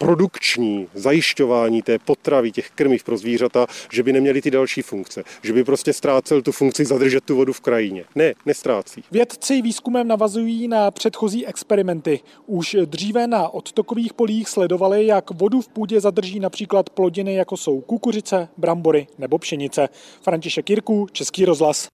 produkční 0.00 0.88
zajišťování 0.94 1.82
té 1.82 1.98
potravy, 1.98 2.52
těch 2.52 2.70
krmiv 2.70 3.04
pro 3.04 3.16
zvířata, 3.16 3.66
že 3.92 4.02
by 4.02 4.12
neměly 4.12 4.42
ty 4.42 4.50
další 4.50 4.82
funkce, 4.82 5.22
že 5.42 5.52
by 5.52 5.64
prostě 5.64 5.92
ztrácel 5.92 6.42
tu 6.42 6.52
funkci 6.52 6.84
zadržet 6.84 7.24
tu 7.24 7.36
vodu 7.36 7.52
v 7.52 7.60
krajině. 7.60 8.04
Ne, 8.14 8.32
nestrácí. 8.46 9.04
Vědci 9.10 9.62
výzkumem 9.62 10.08
navazují 10.08 10.68
na 10.68 10.90
předchozí 10.90 11.46
experimenty. 11.46 12.20
Už 12.46 12.76
dříve 12.84 13.26
na 13.26 13.48
odtokových 13.48 14.12
polích 14.12 14.48
sledovali, 14.48 15.06
jak 15.06 15.30
vodu 15.30 15.60
v 15.60 15.68
půdě 15.68 16.00
zadrží 16.00 16.40
například 16.40 16.90
plodiny, 16.90 17.34
jako 17.34 17.56
jsou 17.56 17.80
kukuřice, 17.80 18.48
brambory 18.56 19.06
nebo 19.18 19.38
pšenice. 19.38 19.88
František 20.22 20.70
Jirku, 20.70 21.06
Český 21.12 21.44
rozhlas. 21.44 21.88